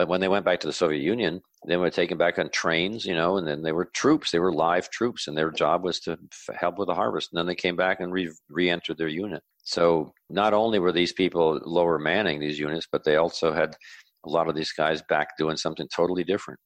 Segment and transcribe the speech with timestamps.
[0.00, 3.04] But when they went back to the Soviet Union, they were taken back on trains,
[3.04, 4.30] you know, and then they were troops.
[4.30, 6.18] They were live troops, and their job was to
[6.58, 7.30] help with the harvest.
[7.30, 9.42] And then they came back and re- re-entered their unit.
[9.62, 13.76] So not only were these people lower manning these units, but they also had
[14.24, 16.58] a lot of these guys back doing something totally different.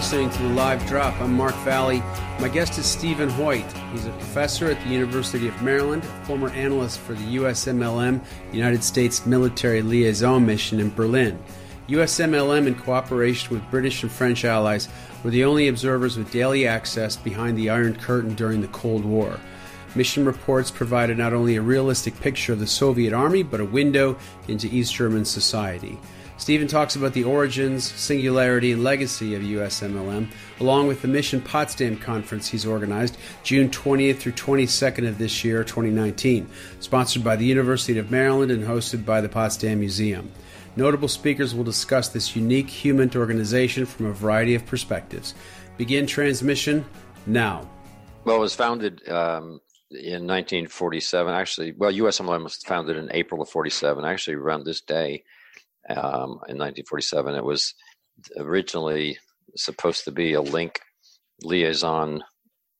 [0.00, 1.12] Listening to the live drop.
[1.20, 1.98] I'm Mark Valley.
[2.40, 3.70] My guest is Stephen Hoyt.
[3.92, 9.26] He's a professor at the University of Maryland, former analyst for the USMLM, United States
[9.26, 11.38] Military Liaison Mission in Berlin.
[11.88, 14.88] USMLM, in cooperation with British and French allies,
[15.22, 19.38] were the only observers with daily access behind the Iron Curtain during the Cold War.
[19.94, 24.16] Mission reports provided not only a realistic picture of the Soviet Army, but a window
[24.48, 25.98] into East German society.
[26.40, 30.26] Stephen talks about the origins, singularity, and legacy of USMLM,
[30.58, 35.62] along with the Mission Potsdam Conference he's organized June 20th through 22nd of this year,
[35.62, 36.48] 2019,
[36.80, 40.32] sponsored by the University of Maryland and hosted by the Potsdam Museum.
[40.76, 45.34] Notable speakers will discuss this unique HUMINT organization from a variety of perspectives.
[45.76, 46.86] Begin transmission
[47.26, 47.68] now.
[48.24, 51.34] Well, it was founded um, in 1947.
[51.34, 54.06] Actually, well, USMLM was founded in April of 47.
[54.06, 55.22] Actually, around this day,
[55.90, 57.34] um, in 1947.
[57.34, 57.74] It was
[58.36, 59.18] originally
[59.56, 60.80] supposed to be a link
[61.42, 62.22] liaison,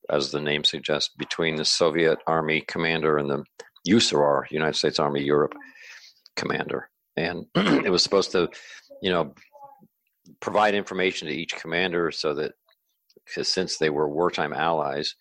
[0.08, 3.44] as the name suggests, between the Soviet Army commander and the
[3.88, 5.54] USAREUR, United States Army Europe
[6.36, 6.88] commander.
[7.16, 8.48] And it was supposed to,
[9.02, 9.34] you know,
[10.40, 12.52] provide information to each commander so that,
[13.26, 15.14] since they were wartime allies,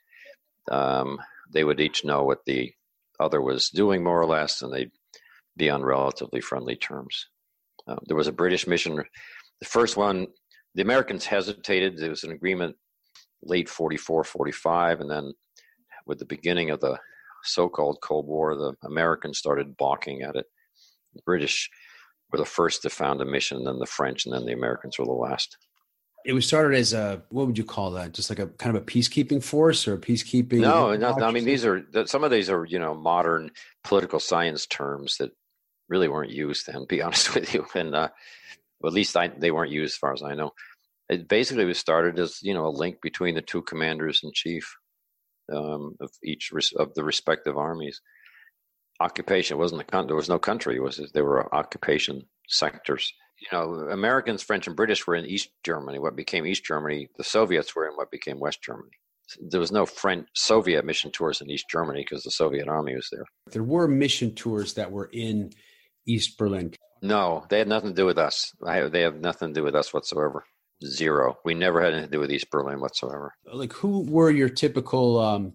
[0.71, 1.19] um,
[1.51, 2.71] they would each know what the
[3.19, 4.91] other was doing more or less, and they'd
[5.57, 7.27] be on relatively friendly terms.
[7.89, 8.95] Uh, there was a British mission.
[8.95, 10.27] The first one,
[10.75, 11.97] the Americans hesitated.
[11.97, 12.75] There was an agreement
[13.41, 15.33] late 44, 45, and then
[16.05, 16.99] with the beginning of the
[17.43, 20.45] so-called Cold War, the Americans started balking at it.
[21.15, 21.69] The British
[22.31, 25.05] were the first to found a mission, then the French, and then the Americans were
[25.05, 25.57] the last.
[26.25, 28.13] It was started as a what would you call that?
[28.13, 30.59] Just like a kind of a peacekeeping force or a peacekeeping?
[30.59, 31.13] No, no.
[31.13, 33.51] I mean, these are some of these are you know modern
[33.85, 35.31] political science terms that
[35.89, 37.65] really weren't used then, be honest with you.
[37.75, 38.09] And uh,
[38.85, 40.51] at least I, they weren't used as far as I know.
[41.09, 44.75] It basically was started as, you know, a link between the two commanders in chief
[45.51, 47.99] um, of each of the respective armies.
[48.99, 50.75] Occupation wasn't a the there was no country.
[50.75, 53.11] It was there were occupation sectors.
[53.39, 55.97] You know, Americans, French, and British were in East Germany.
[55.97, 58.91] What became East Germany, the Soviets were in what became West Germany
[59.41, 63.09] there was no French Soviet mission tours in East Germany because the Soviet army was
[63.11, 63.25] there.
[63.51, 65.51] There were mission tours that were in
[66.09, 66.73] East Berlin?
[67.01, 68.53] No, they had nothing to do with us.
[68.65, 70.43] Have, they have nothing to do with us whatsoever.
[70.83, 71.37] Zero.
[71.45, 73.33] We never had anything to do with East Berlin whatsoever.
[73.51, 75.53] Like, who were your typical um,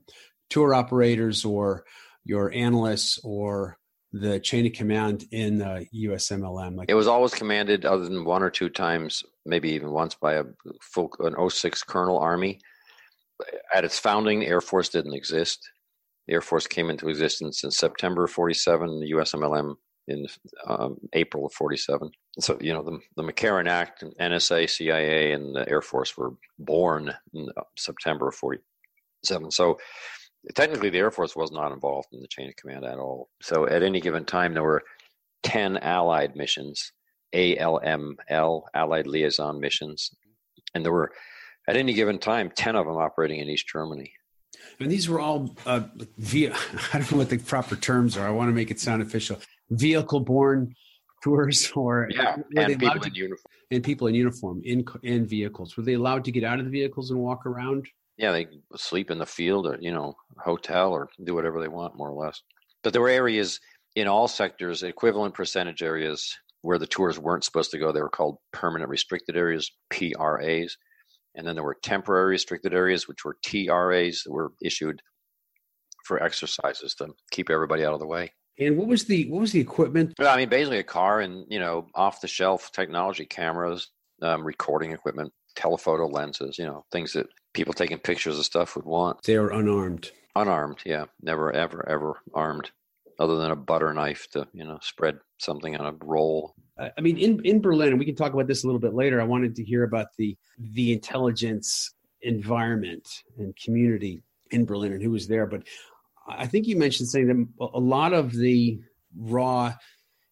[0.50, 1.84] tour operators or
[2.24, 3.78] your analysts or
[4.12, 6.76] the chain of command in uh, USMLM?
[6.76, 10.34] Like, it was always commanded, other than one or two times, maybe even once, by
[10.34, 10.44] a
[10.80, 12.60] full an 06 Colonel Army.
[13.74, 15.68] At its founding, the Air Force didn't exist.
[16.26, 19.00] The Air Force came into existence in September 47.
[19.00, 19.74] The USMLM
[20.08, 20.26] in
[20.66, 22.10] um, April of 47.
[22.38, 27.14] So, you know, the, the McCarran Act, NSA, CIA, and the Air Force were born
[27.32, 29.50] in uh, September of 47.
[29.50, 29.78] So,
[30.54, 33.28] technically, the Air Force was not involved in the chain of command at all.
[33.42, 34.82] So, at any given time, there were
[35.44, 36.92] 10 Allied missions,
[37.34, 40.10] ALML, Allied Liaison Missions.
[40.74, 41.12] And there were,
[41.68, 44.12] at any given time, 10 of them operating in East Germany.
[44.80, 45.82] And these were all uh,
[46.18, 46.54] via,
[46.92, 48.26] I don't know what the proper terms are.
[48.26, 49.38] I want to make it sound official
[49.70, 50.74] vehicle borne
[51.22, 53.52] tours or yeah, and people to, in uniform.
[53.70, 55.76] And people in uniform in in vehicles.
[55.76, 57.88] Were they allowed to get out of the vehicles and walk around?
[58.16, 61.96] Yeah, they sleep in the field or you know hotel or do whatever they want,
[61.96, 62.40] more or less.
[62.82, 63.58] But there were areas
[63.96, 67.92] in all sectors, equivalent percentage areas where the tours weren't supposed to go.
[67.92, 70.76] They were called permanent restricted areas, PRAs.
[71.34, 75.00] And then there were temporary restricted areas, which were TRAs that were issued
[76.06, 78.32] for exercises to keep everybody out of the way.
[78.58, 80.14] And what was the what was the equipment?
[80.18, 83.90] Well, I mean, basically a car and you know off the shelf technology, cameras,
[84.22, 88.84] um, recording equipment, telephoto lenses, you know things that people taking pictures of stuff would
[88.84, 89.22] want.
[89.22, 90.10] They were unarmed.
[90.36, 92.70] Unarmed, yeah, never ever ever armed,
[93.18, 96.54] other than a butter knife to you know spread something on a roll.
[96.78, 99.20] I mean, in in Berlin, and we can talk about this a little bit later.
[99.20, 103.08] I wanted to hear about the the intelligence environment
[103.38, 105.62] and community in Berlin and who was there, but
[106.28, 108.78] I think you mentioned saying that a lot of the
[109.16, 109.74] raw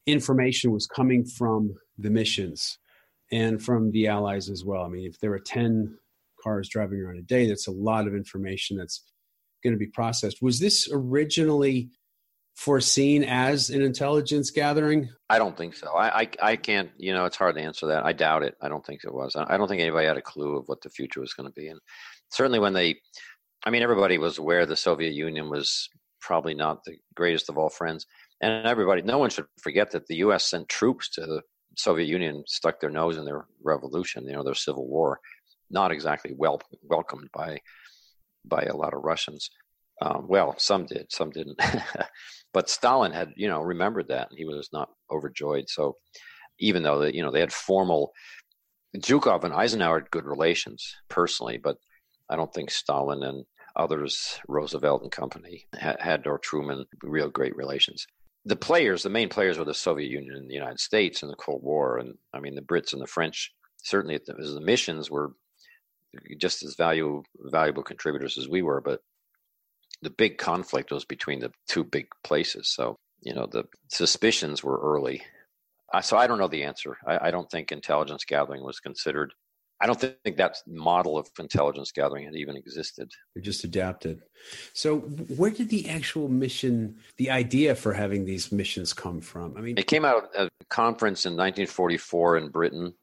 [0.07, 2.79] information was coming from the missions
[3.31, 4.85] and from the allies as well.
[4.85, 5.97] I mean, if there were 10
[6.43, 9.03] cars driving around a day, that's a lot of information that's
[9.63, 10.43] going to be processed.
[10.43, 11.91] Was this originally
[12.55, 15.09] foreseen as an intelligence gathering?
[15.31, 15.93] I don't think so.
[15.95, 16.91] I, I, I can't.
[16.99, 18.05] You know, it's hard to answer that.
[18.05, 18.57] I doubt it.
[18.61, 19.35] I don't think it was.
[19.37, 21.69] I don't think anybody had a clue of what the future was going to be.
[21.69, 21.81] And
[22.31, 22.97] certainly when they,
[23.65, 25.89] I mean, everybody was aware the Soviet Union was
[26.21, 28.07] probably not the greatest of all friends,
[28.41, 30.47] and everybody, no one should forget that the U.S.
[30.47, 31.43] sent troops to the
[31.77, 34.27] Soviet Union, stuck their nose in their revolution.
[34.27, 35.21] You know, their civil war,
[35.71, 37.59] not exactly well welcomed by
[38.45, 39.51] by a lot of Russians.
[40.01, 41.61] Um, well, some did, some didn't.
[42.53, 45.69] but Stalin had, you know, remembered that, and he was not overjoyed.
[45.69, 45.97] So,
[46.59, 48.13] even though that, you know, they had formal,
[48.97, 51.77] Zhukov and Eisenhower had good relations personally, but
[52.29, 53.45] I don't think Stalin and
[53.77, 58.07] others, Roosevelt and company, had, had or Truman, real great relations.
[58.45, 61.37] The players, the main players, were the Soviet Union and the United States in the
[61.37, 63.53] Cold War, and I mean the Brits and the French.
[63.85, 65.33] Certainly, the, the missions were
[66.39, 69.01] just as valuable valuable contributors as we were, but
[70.03, 72.69] the big conflict was between the two big places.
[72.69, 75.23] So you know the suspicions were early.
[76.03, 76.97] so I don't know the answer.
[77.07, 79.33] I, I don't think intelligence gathering was considered.
[79.83, 83.11] I don't think that model of intelligence gathering had even existed.
[83.35, 84.23] They just adapted.
[84.75, 89.57] So, where did the actual mission, the idea for having these missions come from?
[89.57, 92.95] I mean, it came out at a conference in 1944 in Britain,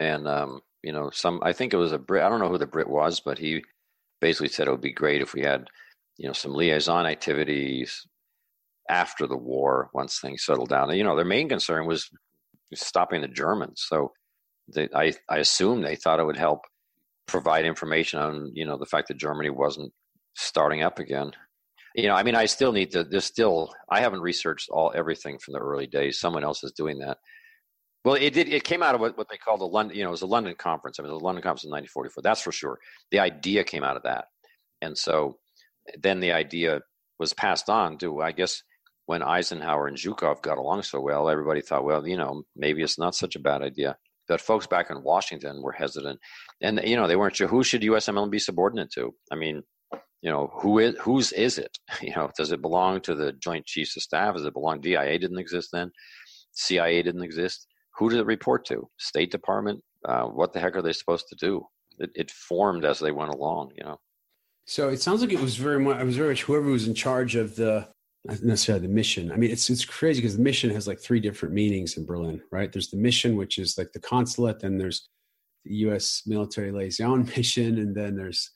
[0.00, 2.24] and um, you know, some I think it was a Brit.
[2.24, 3.62] I don't know who the Brit was, but he
[4.20, 5.68] basically said it would be great if we had,
[6.16, 8.04] you know, some liaison activities
[8.90, 10.88] after the war once things settled down.
[10.88, 12.10] And, you know, their main concern was
[12.74, 13.84] stopping the Germans.
[13.86, 14.12] So
[14.72, 16.60] they, I I assume they thought it would help
[17.26, 19.92] provide information on you know the fact that Germany wasn't
[20.36, 21.32] starting up again.
[21.94, 23.04] You know, I mean, I still need to.
[23.04, 26.18] There's still I haven't researched all everything from the early days.
[26.18, 27.18] Someone else is doing that.
[28.04, 28.48] Well, it did.
[28.48, 29.96] It came out of what, what they called the London.
[29.96, 30.98] You know, it was a London conference.
[30.98, 32.22] I mean, the London conference in 1944.
[32.22, 32.78] That's for sure.
[33.10, 34.26] The idea came out of that,
[34.82, 35.38] and so
[36.02, 36.80] then the idea
[37.18, 38.20] was passed on to.
[38.20, 38.62] I guess
[39.06, 42.98] when Eisenhower and Zhukov got along so well, everybody thought, well, you know, maybe it's
[42.98, 43.96] not such a bad idea.
[44.28, 46.18] But folks back in Washington were hesitant,
[46.62, 49.14] and you know, they weren't sure who should USMLM be subordinate to.
[49.30, 49.62] I mean,
[50.22, 51.76] you know, who is whose is it?
[52.02, 54.34] You know, does it belong to the Joint Chiefs of Staff?
[54.34, 54.80] Does it belong?
[54.80, 55.90] DIA didn't exist then.
[56.52, 57.66] CIA didn't exist
[57.96, 58.88] who did it report to?
[58.98, 59.82] State Department?
[60.04, 61.66] Uh, what the heck are they supposed to do?
[61.98, 64.00] It, it, formed as they went along, you know.
[64.66, 66.00] So it sounds like it was very much.
[66.00, 67.88] It was very much whoever was in charge of the
[68.24, 69.30] necessarily the mission.
[69.30, 72.40] I mean, it's it's crazy because the mission has like three different meanings in Berlin,
[72.50, 72.72] right?
[72.72, 75.08] There's the mission, which is like the consulate, then there's
[75.64, 76.22] the U.S.
[76.26, 78.50] military liaison mission, and then there's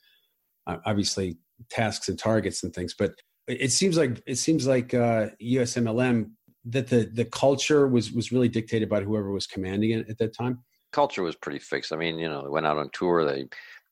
[0.66, 1.38] uh, obviously
[1.70, 2.94] tasks and targets and things.
[2.98, 3.14] But
[3.46, 6.30] it seems like it seems like uh, USMLM
[6.66, 10.34] that the the culture was was really dictated by whoever was commanding it at that
[10.34, 10.60] time?
[10.92, 11.92] Culture was pretty fixed.
[11.92, 13.48] I mean, you know, they went out on tour, they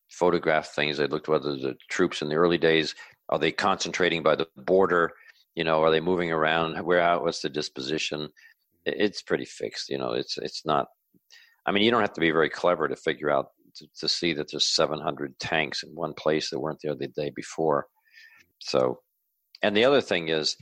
[0.08, 2.94] photographed things, they looked whether the troops in the early days
[3.29, 5.12] are they concentrating by the border,
[5.56, 6.76] you know, are they moving around?
[6.85, 8.29] Where out what's the disposition?
[8.85, 10.12] It's pretty fixed, you know.
[10.12, 10.87] It's it's not.
[11.64, 14.32] I mean, you don't have to be very clever to figure out to, to see
[14.35, 17.87] that there's 700 tanks in one place that weren't there the day before.
[18.61, 19.00] So,
[19.62, 20.56] and the other thing is,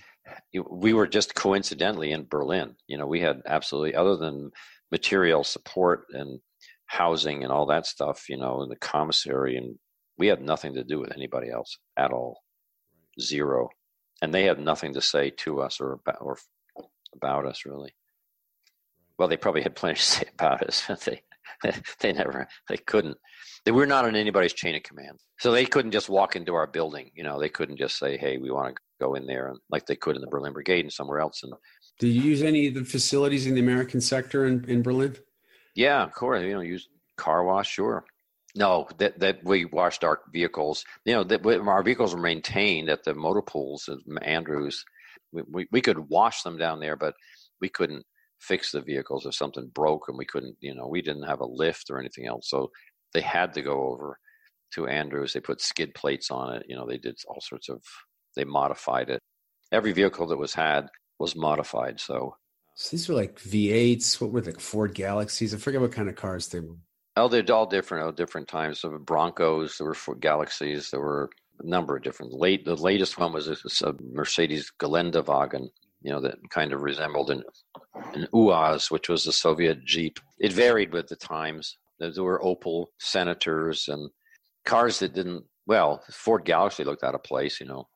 [0.71, 2.77] we were just coincidentally in Berlin.
[2.87, 4.51] You know, we had absolutely, other than
[4.91, 6.41] material support and
[6.87, 9.77] housing and all that stuff, you know, in the commissary, and
[10.17, 12.41] we had nothing to do with anybody else at all,
[13.21, 13.69] zero,
[14.23, 16.39] and they had nothing to say to us or about or
[17.15, 17.95] about us really.
[19.19, 21.23] Well, they probably had plenty to say about us, but they
[22.01, 23.17] they never they couldn't.
[23.65, 26.67] They were not on anybody's chain of command, so they couldn't just walk into our
[26.67, 27.11] building.
[27.15, 29.87] You know, they couldn't just say, "Hey, we want to go in there and like
[29.87, 31.43] they could in the Berlin Brigade and somewhere else.
[31.43, 31.53] And
[31.99, 35.17] do you use any of the facilities in the American sector in, in Berlin?
[35.75, 36.43] Yeah, of course.
[36.43, 38.05] You know, use car wash, sure.
[38.55, 40.85] No, that that we washed our vehicles.
[41.05, 44.85] You know, that our vehicles were maintained at the motor pools at Andrews.
[45.33, 47.15] We, we, we could wash them down there, but
[47.61, 48.05] we couldn't
[48.41, 50.57] fix the vehicles if something broke and we couldn't.
[50.61, 52.71] You know, we didn't have a lift or anything else, so
[53.13, 54.19] they had to go over
[54.75, 55.33] to Andrews.
[55.33, 56.65] They put skid plates on it.
[56.69, 57.83] You know, they did all sorts of
[58.37, 59.21] they modified it.
[59.73, 62.01] Every vehicle that was had was modified.
[62.01, 62.37] So,
[62.75, 64.21] so these were like V8s.
[64.21, 65.55] What were the Ford Galaxies?
[65.55, 66.77] I forget what kind of cars they were.
[67.17, 68.81] Oh, they're all different at different times.
[68.81, 71.31] So Broncos, there were Ford Galaxies, there were
[71.61, 72.33] a number of different.
[72.33, 75.69] Late, the latest one was a, a Mercedes Geländewagen,
[76.03, 77.45] you know, that kind of resembled an,
[78.15, 80.19] an UAZ, which was a Soviet Jeep.
[80.41, 81.79] It varied with the times.
[82.01, 84.11] There were Opel Senators and
[84.65, 87.87] cars that didn't, well, Ford Galaxie looked out of place, you know,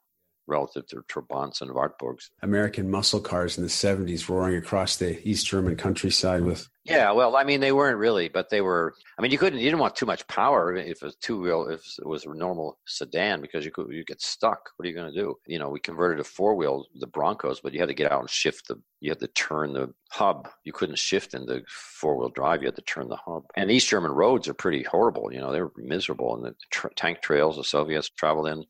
[0.48, 2.30] relative to Trabants and Wartburgs.
[2.42, 6.68] American muscle cars in the 70s roaring across the East German countryside with.
[6.84, 8.94] Yeah, well, I mean, they weren't really, but they were.
[9.18, 11.68] I mean, you couldn't, you didn't want too much power if it was two wheel,
[11.68, 14.70] if it was a normal sedan because you could, you get stuck.
[14.76, 15.34] What are you going to do?
[15.46, 18.20] You know, we converted to four wheel, the Broncos, but you had to get out
[18.20, 20.48] and shift the, you had to turn the hub.
[20.64, 22.62] You couldn't shift into four wheel drive.
[22.62, 23.44] You had to turn the hub.
[23.54, 25.30] And East German roads are pretty horrible.
[25.30, 26.36] You know, they're miserable.
[26.36, 28.64] And the tr- tank trails the Soviets traveled in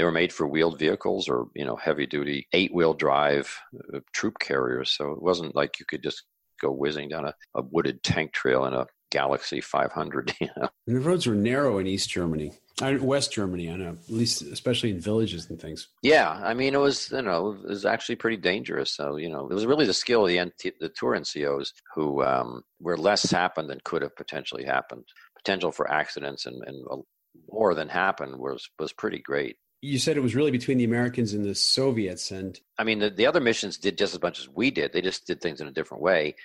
[0.00, 3.54] they were made for wheeled vehicles or you know heavy duty eight wheel drive
[3.94, 4.90] uh, troop carriers.
[4.90, 6.24] So it wasn't like you could just
[6.58, 10.32] go whizzing down a, a wooded tank trail in a Galaxie 500.
[10.40, 10.70] You know?
[10.86, 14.90] And the roads were narrow in East Germany, West Germany, I know, at least especially
[14.90, 15.88] in villages and things.
[16.02, 18.96] Yeah, I mean, it was you know it was actually pretty dangerous.
[18.96, 22.22] So you know, it was really the skill of the NT, the tour NCOs who
[22.24, 25.04] um, where less happened than could have potentially happened.
[25.36, 26.86] Potential for accidents and, and
[27.52, 31.32] more than happened was was pretty great you said it was really between the Americans
[31.32, 34.48] and the Soviets, and I mean the, the other missions did just as much as
[34.48, 34.92] we did.
[34.92, 36.36] They just did things in a different way.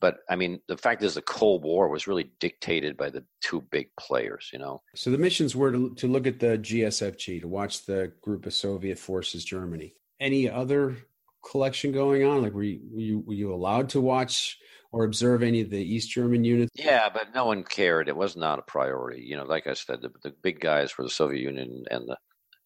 [0.00, 3.62] But I mean, the fact is, the Cold War was really dictated by the two
[3.70, 4.50] big players.
[4.52, 4.82] You know.
[4.94, 8.54] So the missions were to, to look at the GSFG, to watch the group of
[8.54, 9.94] Soviet forces, Germany.
[10.20, 10.96] Any other
[11.44, 12.42] collection going on?
[12.42, 14.58] Like, were you, were you, were you allowed to watch
[14.92, 16.70] or observe any of the East German units?
[16.74, 18.08] Yeah, but no one cared.
[18.08, 19.22] It was not a priority.
[19.22, 22.16] You know, like I said, the, the big guys were the Soviet Union and the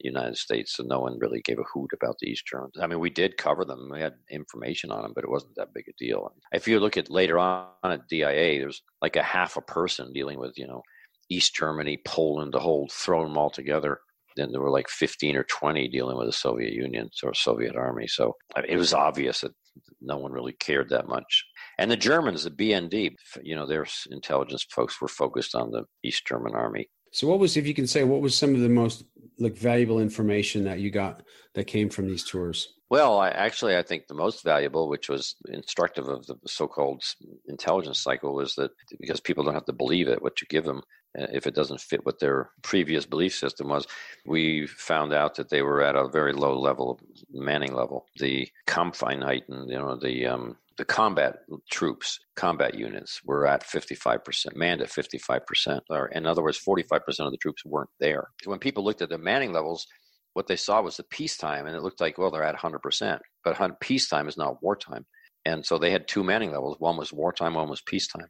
[0.00, 2.74] United States, so no one really gave a hoot about the East Germans.
[2.80, 5.74] I mean, we did cover them; we had information on them, but it wasn't that
[5.74, 6.32] big a deal.
[6.52, 10.38] If you look at later on at DIA, there's like a half a person dealing
[10.38, 10.82] with you know
[11.30, 14.00] East Germany, Poland, the whole throw them all together.
[14.36, 18.06] Then there were like 15 or 20 dealing with the Soviet Union or Soviet Army.
[18.06, 18.36] So
[18.68, 19.52] it was obvious that
[20.00, 21.44] no one really cared that much.
[21.78, 26.26] And the Germans, the BND, you know, their intelligence folks were focused on the East
[26.26, 26.88] German Army.
[27.12, 29.04] So, what was, if you can say, what was some of the most
[29.38, 31.22] like valuable information that you got
[31.54, 32.74] that came from these tours?
[32.90, 37.02] Well, I, actually, I think the most valuable, which was instructive of the so-called
[37.46, 40.82] intelligence cycle, was that because people don't have to believe it, what you give them,
[41.18, 43.86] uh, if it doesn't fit what their previous belief system was,
[44.24, 46.98] we found out that they were at a very low level,
[47.30, 48.06] manning level.
[48.16, 54.80] The Kampfeinheiten, you know, the um, the combat troops, combat units were at 55%, manned
[54.80, 55.80] at 55%.
[55.90, 58.28] Or in other words, 45% of the troops weren't there.
[58.44, 59.86] When people looked at the manning levels,
[60.34, 63.18] what they saw was the peacetime, and it looked like, well, they're at 100%.
[63.44, 65.04] But peacetime is not wartime.
[65.44, 66.76] And so they had two manning levels.
[66.78, 68.28] One was wartime, one was peacetime.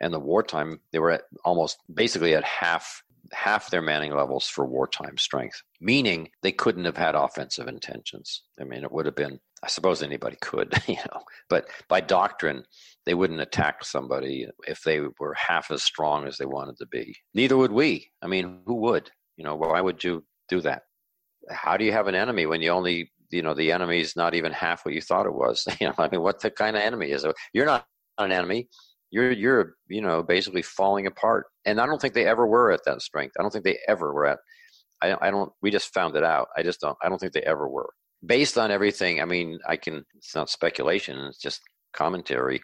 [0.00, 4.66] And the wartime, they were at almost basically at half half their manning levels for
[4.66, 8.42] wartime strength, meaning they couldn't have had offensive intentions.
[8.60, 12.64] I mean, it would have been I suppose anybody could, you know, but by doctrine,
[13.06, 17.16] they wouldn't attack somebody if they were half as strong as they wanted to be.
[17.32, 18.10] Neither would we.
[18.22, 19.10] I mean, who would?
[19.36, 20.82] You know, why would you do that?
[21.50, 24.34] How do you have an enemy when you only, you know, the enemy is not
[24.34, 25.66] even half what you thought it was?
[25.80, 27.34] You know, I mean, what the kind of enemy is it?
[27.54, 27.86] You're not
[28.18, 28.68] an enemy.
[29.10, 31.46] You're, you're, you know, basically falling apart.
[31.64, 33.34] And I don't think they ever were at that strength.
[33.38, 34.38] I don't think they ever were at.
[35.02, 35.52] I, I don't.
[35.62, 36.48] We just found it out.
[36.56, 36.96] I just don't.
[37.02, 37.90] I don't think they ever were
[38.26, 41.60] based on everything, I mean, I can, it's not speculation, it's just
[41.92, 42.60] commentary.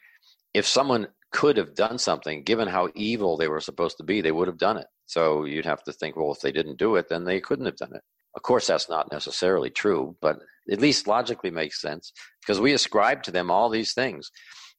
[0.55, 4.33] If someone could have done something, given how evil they were supposed to be, they
[4.33, 4.87] would have done it.
[5.07, 7.77] So you'd have to think, well, if they didn't do it, then they couldn't have
[7.77, 8.03] done it.
[8.35, 10.39] Of course, that's not necessarily true, but
[10.71, 14.31] at least logically makes sense because we ascribe to them all these things,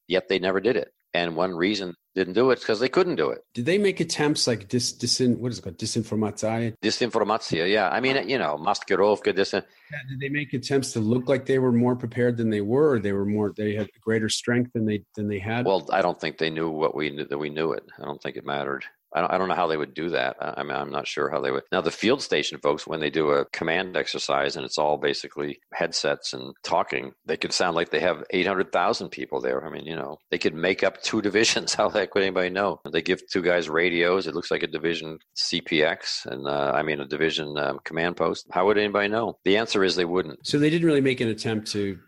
[0.08, 0.88] yet they never did it.
[1.14, 3.42] And one reason didn't do it because they couldn't do it.
[3.52, 6.74] Did they make attempts like dis, disin what is it called disinformatia?
[6.82, 7.90] Disinformatia, yeah.
[7.90, 9.62] I mean, you know, maskirovka, disin.
[9.90, 12.92] Yeah, did they make attempts to look like they were more prepared than they were,
[12.92, 15.66] or they were more they had greater strength than they than they had?
[15.66, 17.84] Well, I don't think they knew what we knew that we knew it.
[17.98, 18.84] I don't think it mattered.
[19.14, 20.36] I don't, I don't know how they would do that.
[20.40, 21.64] I mean, I'm not sure how they would.
[21.72, 25.60] Now, the field station folks, when they do a command exercise and it's all basically
[25.72, 29.66] headsets and talking, they could sound like they have 800,000 people there.
[29.66, 31.74] I mean, you know, they could make up two divisions.
[31.74, 32.80] How the heck would anybody know?
[32.90, 34.26] They give two guys radios.
[34.26, 38.46] It looks like a division CPX and, uh, I mean, a division um, command post.
[38.50, 39.38] How would anybody know?
[39.44, 40.46] The answer is they wouldn't.
[40.46, 41.98] So they didn't really make an attempt to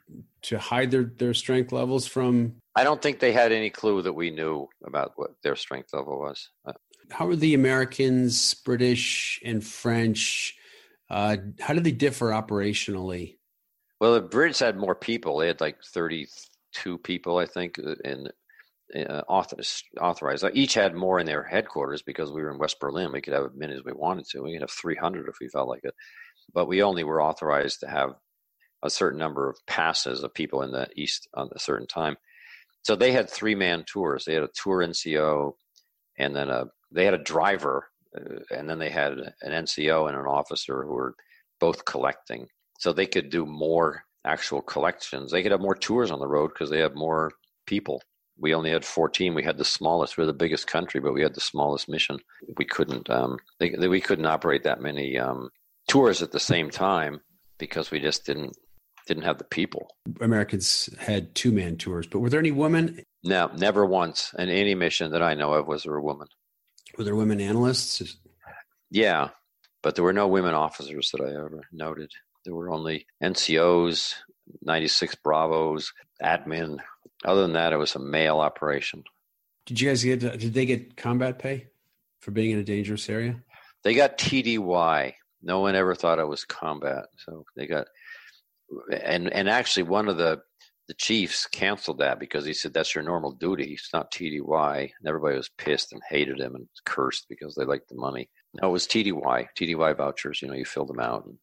[0.43, 4.13] to hide their, their strength levels from I don't think they had any clue that
[4.13, 6.51] we knew about what their strength level was.
[7.11, 10.57] Uh, how are the Americans, British, and French?
[11.11, 13.37] Uh, how do they differ operationally?
[14.01, 15.39] Well, the Brits had more people.
[15.39, 18.29] They had like 32 people, I think, in
[18.95, 20.45] uh, authorized.
[20.53, 23.13] Each had more in their headquarters because we were in West Berlin.
[23.13, 24.43] We could have as many as we wanted to.
[24.43, 25.95] We could have 300 if we felt like it.
[26.53, 28.15] But we only were authorized to have
[28.83, 32.17] a certain number of passes of people in the East on a certain time.
[32.83, 34.25] So they had three man tours.
[34.25, 35.55] They had a tour NCO
[36.19, 40.17] and then a they had a driver, uh, and then they had an NCO and
[40.17, 41.15] an officer who were
[41.61, 42.47] both collecting.
[42.79, 45.31] so they could do more actual collections.
[45.31, 47.31] They could have more tours on the road because they have more
[47.67, 48.03] people.
[48.37, 49.35] We only had 14.
[49.35, 50.19] We had the smallest.
[50.19, 52.19] We're the biggest country, but we had the smallest mission.
[52.57, 53.09] We couldn't.
[53.09, 55.51] Um, they, they, we couldn't operate that many um,
[55.89, 57.21] tours at the same time
[57.59, 58.57] because we just didn't
[59.07, 59.87] didn't have the people.
[60.21, 63.03] Americans had two man tours, but were there any women?
[63.23, 66.27] No, never once in any mission that I know of was there a woman.
[66.97, 68.17] Were there women analysts?
[68.91, 69.31] Yeah,
[69.83, 72.13] but there were no women officers that I ever noted.
[72.45, 74.15] There were only NCOs,
[74.63, 76.79] 96 Bravos, admin.
[77.25, 79.05] Other than that, it was a male operation.
[79.67, 80.21] Did you guys get?
[80.21, 81.69] Did they get combat pay
[82.21, 83.43] for being in a dangerous area?
[83.83, 85.15] They got TDY.
[85.43, 87.87] No one ever thought it was combat, so they got.
[88.91, 90.43] And and actually, one of the
[90.87, 93.73] the chiefs canceled that because he said that's your normal duty.
[93.73, 94.81] It's not TDY.
[94.81, 98.29] And everybody was pissed and hated him and cursed because they liked the money.
[98.61, 99.49] No, it was TDY.
[99.59, 100.43] TDY vouchers.
[100.43, 101.39] You know, you filled them out and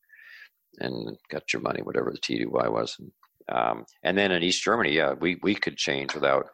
[0.79, 2.95] and got your money, whatever the TDY was.
[2.97, 3.11] And,
[3.49, 6.47] um, and then in East Germany, yeah, we, we could change without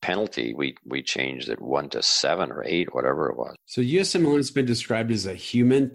[0.00, 0.52] penalty.
[0.52, 3.54] We we changed it one to seven or eight, whatever it was.
[3.66, 5.92] So USMLM has been described as a human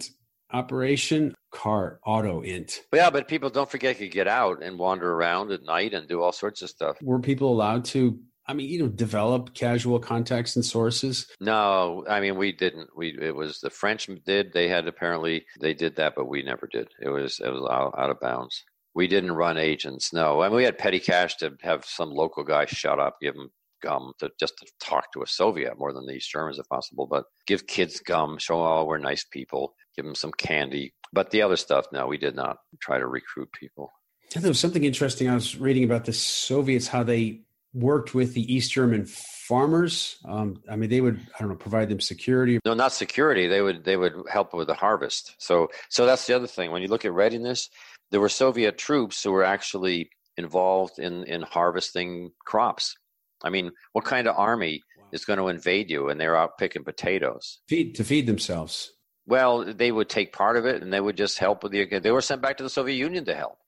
[0.52, 2.82] operation, car auto int.
[2.92, 6.22] Yeah, but people don't forget you get out and wander around at night and do
[6.22, 6.96] all sorts of stuff.
[7.02, 11.26] Were people allowed to I mean, you know, develop casual contacts and sources?
[11.38, 12.88] No, I mean, we didn't.
[12.96, 14.54] We it was the French did.
[14.54, 16.88] They had apparently they did that, but we never did.
[16.98, 18.64] It was it was out, out of bounds.
[18.94, 20.14] We didn't run agents.
[20.14, 23.18] No, I and mean, we had petty cash to have some local guy shut up,
[23.20, 23.50] give him
[23.82, 27.06] gum to just to talk to a Soviet more than the East Germans if possible.
[27.06, 30.94] But give kids gum, show oh we're nice people, give them some candy.
[31.12, 33.90] But the other stuff, no, we did not try to recruit people.
[34.32, 37.40] there was something interesting I was reading about the Soviets, how they
[37.74, 40.16] worked with the East German farmers.
[40.24, 42.60] Um, I mean, they would I don't know provide them security.
[42.64, 43.48] No, not security.
[43.48, 45.34] They would they would help with the harvest.
[45.38, 46.70] So so that's the other thing.
[46.70, 47.68] When you look at readiness,
[48.10, 52.94] there were Soviet troops who were actually involved in in harvesting crops.
[53.42, 55.06] I mean, what kind of army wow.
[55.12, 57.60] is going to invade you and they're out picking potatoes?
[57.68, 58.92] Feed to feed themselves.
[59.28, 61.84] Well, they would take part of it and they would just help with the.
[61.84, 63.58] They were sent back to the Soviet Union to help.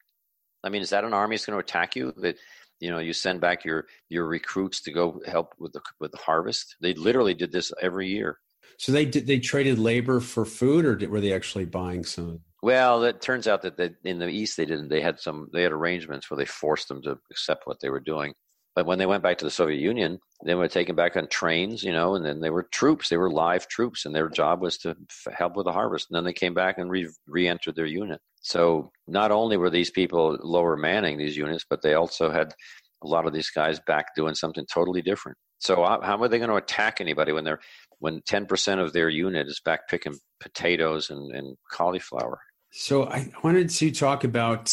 [0.65, 2.13] I mean, is that an army that's going to attack you?
[2.17, 2.37] That
[2.81, 6.19] you know you send back your your recruits to go help with the with the
[6.19, 8.39] harvest they literally did this every year
[8.79, 12.41] so they did they traded labor for food or did, were they actually buying some
[12.63, 15.63] well it turns out that they, in the east they didn't they had some they
[15.63, 18.33] had arrangements where they forced them to accept what they were doing
[18.81, 21.83] but when they went back to the soviet union they were taken back on trains
[21.83, 24.79] you know and then they were troops they were live troops and their job was
[24.79, 24.97] to
[25.37, 28.91] help with the harvest and then they came back and re- re-entered their unit so
[29.07, 32.55] not only were these people lower manning these units, but they also had
[33.03, 35.37] a lot of these guys back doing something totally different.
[35.59, 37.61] So uh, how are they going to attack anybody when they're
[37.99, 42.41] when ten percent of their unit is back picking potatoes and, and cauliflower?
[42.73, 44.67] So I wanted to talk about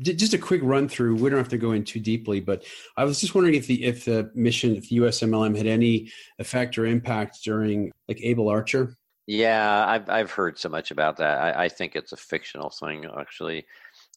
[0.00, 1.16] just a quick run through.
[1.16, 2.64] We don't have to go in too deeply, but
[2.96, 6.76] I was just wondering if the if the mission, if the USMLM had any effect
[6.76, 8.96] or impact during like Able Archer.
[9.26, 11.56] Yeah, I've I've heard so much about that.
[11.56, 13.06] I, I think it's a fictional thing.
[13.18, 13.64] Actually,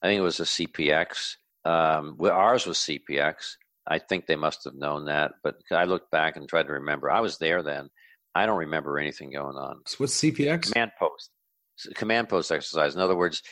[0.02, 1.36] I think it was a CPX.
[1.63, 3.58] Um, well, ours was CPX.
[3.86, 7.10] I think they must have known that, but I looked back and tried to remember.
[7.10, 7.89] I was there then.
[8.36, 9.82] I don't remember anything going on.
[9.86, 10.71] So what's CPX?
[10.71, 11.32] Command post.
[11.95, 12.95] Command post exercise.
[12.95, 13.43] In other words,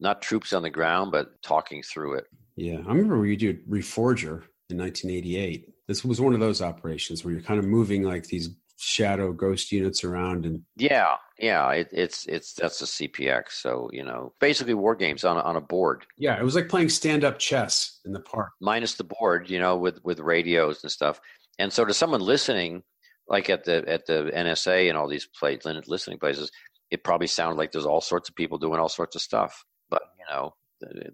[0.00, 2.24] not troops on the ground, but talking through it.
[2.56, 5.68] Yeah, I remember we did Reforger in 1988.
[5.86, 9.70] This was one of those operations where you're kind of moving like these shadow ghost
[9.70, 14.74] units around and yeah yeah it, it's it's that's a cpx so you know basically
[14.74, 18.12] war games on a, on a board yeah it was like playing stand-up chess in
[18.12, 21.20] the park minus the board you know with with radios and stuff
[21.58, 22.82] and so to someone listening
[23.28, 26.50] like at the at the nsa and all these play, listening places
[26.94, 30.02] it probably sounded like there's all sorts of people doing all sorts of stuff but
[30.18, 30.54] you know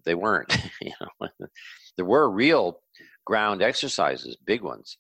[0.05, 1.29] they weren't you know
[1.97, 2.81] there were real
[3.25, 4.99] ground exercises big ones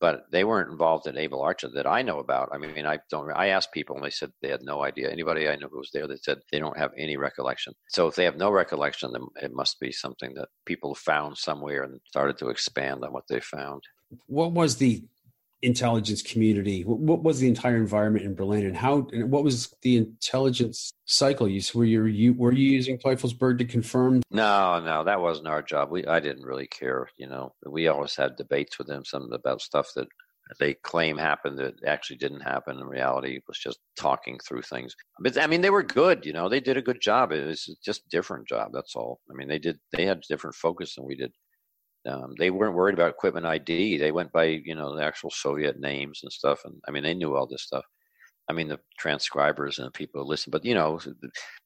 [0.00, 2.48] but they weren't involved in Able Archer that I know about.
[2.52, 3.30] I mean, I don't.
[3.32, 5.10] I asked people, and they said they had no idea.
[5.10, 7.74] Anybody I know who was there, they said they don't have any recollection.
[7.90, 11.82] So if they have no recollection, then it must be something that people found somewhere
[11.82, 13.82] and started to expand on what they found.
[14.26, 15.02] What was the
[15.62, 16.82] intelligence community?
[16.82, 19.06] What was the entire environment in Berlin, and how?
[19.12, 21.48] And what was the intelligence cycle?
[21.48, 24.22] You were you were you using Teufelsberg to confirm?
[24.30, 25.90] No, no, that wasn't our job.
[25.90, 27.08] We I didn't really care.
[27.16, 30.08] You know, we always had debates with them, some about stuff that
[30.58, 34.96] they claim happened that actually didn't happen in reality it was just talking through things
[35.20, 37.76] but i mean they were good you know they did a good job it was
[37.84, 41.14] just different job that's all i mean they did they had different focus than we
[41.14, 41.32] did
[42.08, 43.98] um, they weren't worried about equipment ID.
[43.98, 46.62] They went by you know the actual Soviet names and stuff.
[46.64, 47.84] And I mean, they knew all this stuff.
[48.48, 50.98] I mean, the transcribers and the people who listened, but you know,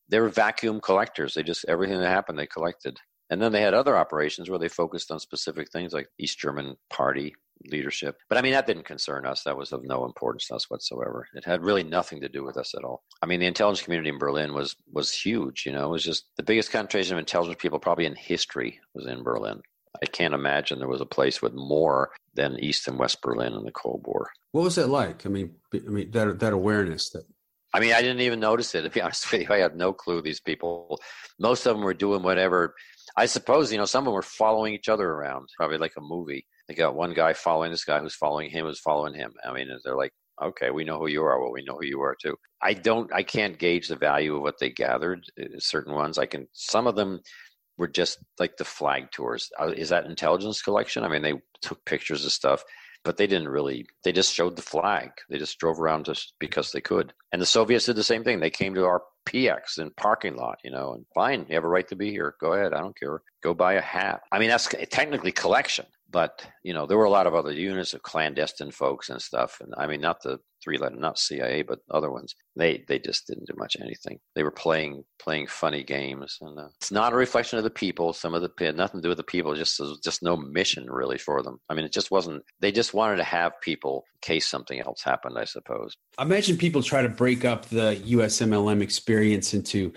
[0.08, 1.34] they were vacuum collectors.
[1.34, 2.98] They just everything that happened, they collected.
[3.30, 6.76] And then they had other operations where they focused on specific things like East German
[6.90, 7.34] Party
[7.70, 8.16] leadership.
[8.28, 9.42] But I mean, that didn't concern us.
[9.44, 11.26] That was of no importance to us whatsoever.
[11.34, 13.02] It had really nothing to do with us at all.
[13.22, 15.64] I mean, the intelligence community in Berlin was was huge.
[15.64, 19.06] You know, it was just the biggest concentration of intelligence people probably in history was
[19.06, 19.60] in Berlin.
[20.02, 23.64] I can't imagine there was a place with more than East and West Berlin in
[23.64, 24.30] the Cold War.
[24.52, 25.24] What was it like?
[25.24, 27.24] I mean, I mean that that awareness that.
[27.72, 28.82] I mean, I didn't even notice it.
[28.82, 30.22] To be honest with you, I had no clue.
[30.22, 31.00] These people,
[31.38, 32.74] most of them were doing whatever.
[33.16, 36.00] I suppose you know some of them were following each other around, probably like a
[36.00, 36.46] movie.
[36.68, 39.32] They got one guy following this guy who's following him, who's following him.
[39.44, 41.40] I mean, they're like, okay, we know who you are.
[41.40, 42.36] Well, we know who you are too.
[42.62, 43.12] I don't.
[43.12, 45.24] I can't gauge the value of what they gathered.
[45.40, 46.48] Uh, certain ones, I can.
[46.52, 47.20] Some of them
[47.76, 49.50] were just like the flag tours.
[49.60, 51.04] Uh, is that intelligence collection?
[51.04, 52.64] I mean, they took pictures of stuff,
[53.04, 53.86] but they didn't really.
[54.04, 55.10] They just showed the flag.
[55.28, 57.12] They just drove around just because they could.
[57.32, 58.40] And the Soviets did the same thing.
[58.40, 61.68] They came to our PX in parking lot, you know, and fine, you have a
[61.68, 62.34] right to be here.
[62.40, 62.74] Go ahead.
[62.74, 63.22] I don't care.
[63.42, 64.20] Go buy a hat.
[64.30, 67.92] I mean, that's technically collection, but you know there were a lot of other units
[67.92, 71.80] of clandestine folks and stuff and i mean not the three letter not cia but
[71.90, 74.18] other ones they they just didn't do much anything.
[74.34, 78.12] They were playing playing funny games and uh, it's not a reflection of the people
[78.12, 81.42] some of the nothing to do with the people just just no mission really for
[81.42, 81.58] them.
[81.68, 85.02] I mean it just wasn't they just wanted to have people in case something else
[85.02, 85.96] happened i suppose.
[86.18, 89.92] I imagine people try to break up the usmlm experience into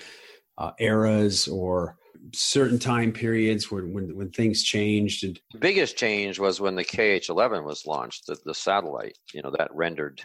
[0.57, 1.97] uh, eras or
[2.33, 6.83] certain time periods when, when, when things changed and the biggest change was when the
[6.83, 10.21] kh-11 was launched the, the satellite you know that rendered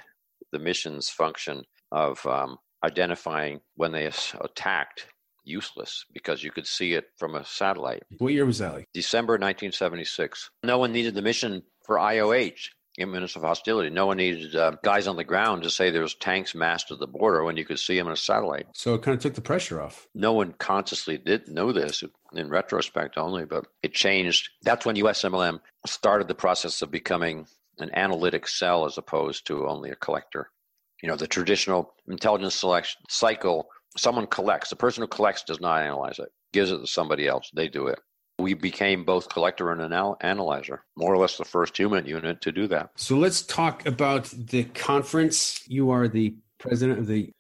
[0.53, 4.11] the mission's function of um, identifying when they
[4.41, 5.07] attacked
[5.45, 9.33] useless because you could see it from a satellite what year was that like december
[9.33, 12.53] 1976 no one needed the mission for ioh
[12.99, 13.91] imminence of hostility.
[13.91, 17.07] No one needed uh, guys on the ground to say there's tanks massed at the
[17.07, 18.67] border when you could see them in a satellite.
[18.75, 20.07] So it kind of took the pressure off.
[20.15, 24.51] No one consciously did know this in retrospect only, but it changed.
[24.63, 27.47] That's when USMLM started the process of becoming
[27.79, 30.51] an analytic cell as opposed to only a collector.
[31.03, 34.71] You know, the traditional intelligence selection cycle, someone collects.
[34.71, 37.51] The person who collects does not analyze it, gives it to somebody else.
[37.55, 37.99] They do it
[38.39, 42.53] we became both collector and anal- analyzer, more or less the first human unit to
[42.53, 42.91] do that.
[42.97, 45.63] So let's talk about the conference.
[45.69, 47.33] You are the president of the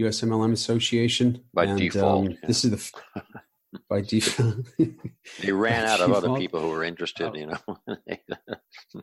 [0.00, 1.42] USMLM Association.
[1.54, 2.26] By and, default.
[2.26, 2.38] Um, yeah.
[2.46, 3.22] This is the.
[3.90, 4.56] by default.
[5.42, 7.34] they ran out of other people who were interested, oh.
[7.34, 9.02] you know.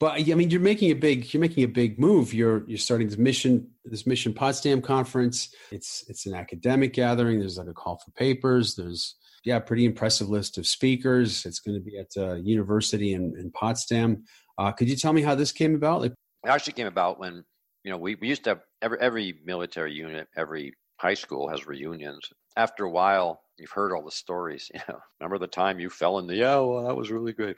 [0.00, 2.34] but I mean, you're making a big you're making a big move.
[2.34, 5.54] You're you're starting this mission this mission Potsdam conference.
[5.70, 7.38] It's it's an academic gathering.
[7.38, 8.74] There's like a call for papers.
[8.74, 11.44] There's yeah, pretty impressive list of speakers.
[11.44, 14.24] It's going to be at a uh, university in, in Potsdam.
[14.56, 16.04] Uh, could you tell me how this came about?
[16.04, 16.14] It
[16.46, 17.44] actually came about when
[17.84, 21.66] you know we, we used to have every every military unit, every high school has
[21.66, 22.28] reunions.
[22.56, 24.70] After a while, you've heard all the stories.
[24.74, 27.56] You know, remember the time you fell in the yeah, well, that was really great.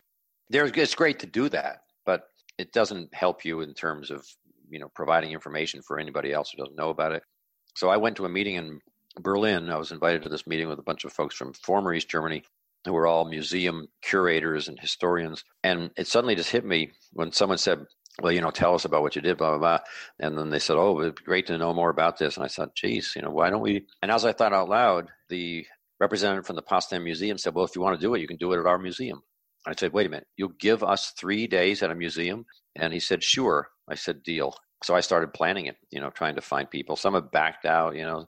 [0.51, 1.83] There's it's great to do that,
[2.59, 4.27] it doesn't help you in terms of
[4.69, 7.23] you know providing information for anybody else who doesn't know about it.
[7.75, 8.81] So I went to a meeting in
[9.21, 12.09] Berlin, I was invited to this meeting with a bunch of folks from former East
[12.09, 12.43] Germany
[12.85, 15.45] who were all museum curators and historians.
[15.65, 17.85] And it suddenly just hit me when someone said,
[18.23, 19.79] well, you know, tell us about what you did, blah, blah, blah.
[20.21, 22.37] And then they said, oh, it'd be great to know more about this.
[22.37, 23.87] And I said, geez, you know, why don't we?
[24.03, 25.67] And as I thought out loud, the
[25.99, 28.37] representative from the Potsdam Museum said, well, if you want to do it, you can
[28.37, 29.23] do it at our museum.
[29.67, 32.47] I said, wait a minute, you'll give us three days at a museum?
[32.77, 33.69] And he said, sure.
[33.89, 34.55] I said, deal.
[34.85, 36.97] So I started planning it, you know, trying to find people.
[36.97, 38.27] Some have backed out, you know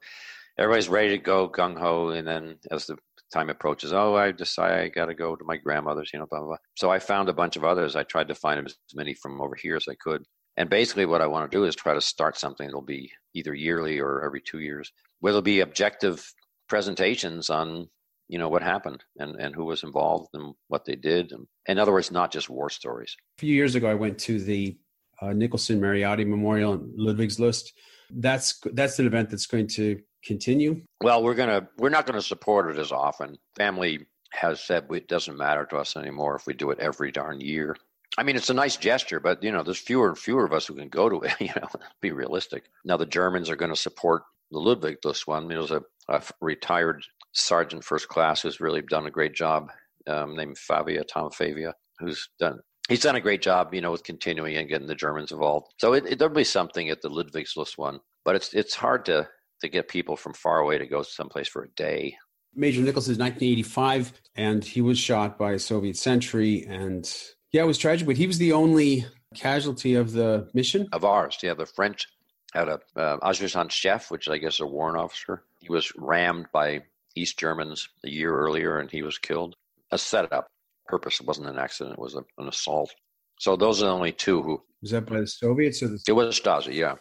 [0.58, 2.96] everybody's ready to go gung ho, and then as the
[3.32, 6.40] time approaches, oh, I decide I got to go to my grandmother's, you know, blah,
[6.40, 6.56] blah, blah.
[6.74, 7.94] So I found a bunch of others.
[7.94, 10.24] I tried to find as many from over here as I could.
[10.56, 13.54] And basically, what I want to do is try to start something that'll be either
[13.54, 16.32] yearly or every two years, where there'll be objective
[16.68, 17.88] presentations on,
[18.28, 21.32] you know, what happened and, and who was involved and what they did.
[21.32, 23.16] And, in other words, not just war stories.
[23.38, 24.78] A few years ago, I went to the
[25.20, 27.72] uh, Nicholson Mariotti Memorial in Ludwigslust.
[28.10, 30.82] That's that's an event that's going to continue?
[31.02, 33.38] Well, we're gonna we're not gonna support it as often.
[33.56, 37.40] Family has said it doesn't matter to us anymore if we do it every darn
[37.40, 37.76] year.
[38.16, 40.66] I mean, it's a nice gesture, but you know, there's fewer and fewer of us
[40.66, 41.34] who can go to it.
[41.40, 41.68] You know,
[42.00, 42.64] be realistic.
[42.84, 45.48] Now the Germans are going to support the Ludwig this one.
[45.48, 47.04] There's a, a retired
[47.38, 49.70] sergeant first class who's really done a great job,
[50.06, 54.02] um, named Favia Tom Favia, who's done he's done a great job, you know, with
[54.02, 55.72] continuing and getting the Germans involved.
[55.78, 59.28] So it, it, there'll be something at the Ludwigslust one, but it's it's hard to
[59.60, 62.16] to get people from far away to go someplace for a day.
[62.54, 66.64] Major Nichols is 1985, and he was shot by a Soviet sentry.
[66.66, 67.12] And
[67.52, 71.38] yeah, it was tragic, but he was the only casualty of the mission of ours.
[71.42, 72.06] Yeah, the French
[72.54, 75.44] had a uh, adjudant chef, which I guess is a warrant officer.
[75.60, 76.82] He was rammed by
[77.18, 79.56] East Germans a year earlier, and he was killed.
[79.90, 80.48] A setup,
[80.86, 81.20] purpose.
[81.20, 81.94] It wasn't an accident.
[81.94, 82.94] It was a, an assault.
[83.38, 84.62] So those are the only two who.
[84.82, 86.00] Was that by the Soviets or the?
[86.06, 86.74] It was Stasi.
[86.74, 86.94] Yeah,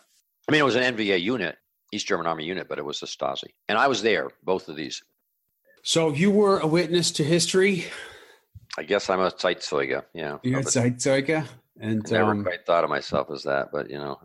[0.48, 1.58] I mean it was an NVA unit,
[1.92, 4.30] East German Army unit, but it was the Stasi, and I was there.
[4.44, 5.02] Both of these.
[5.84, 7.86] So you were a witness to history.
[8.78, 10.04] I guess I'm a Zeitzeuge.
[10.14, 11.48] Yeah, you're a Zeitzeuge,
[11.80, 14.20] and I never um, quite thought of myself as that, but you know,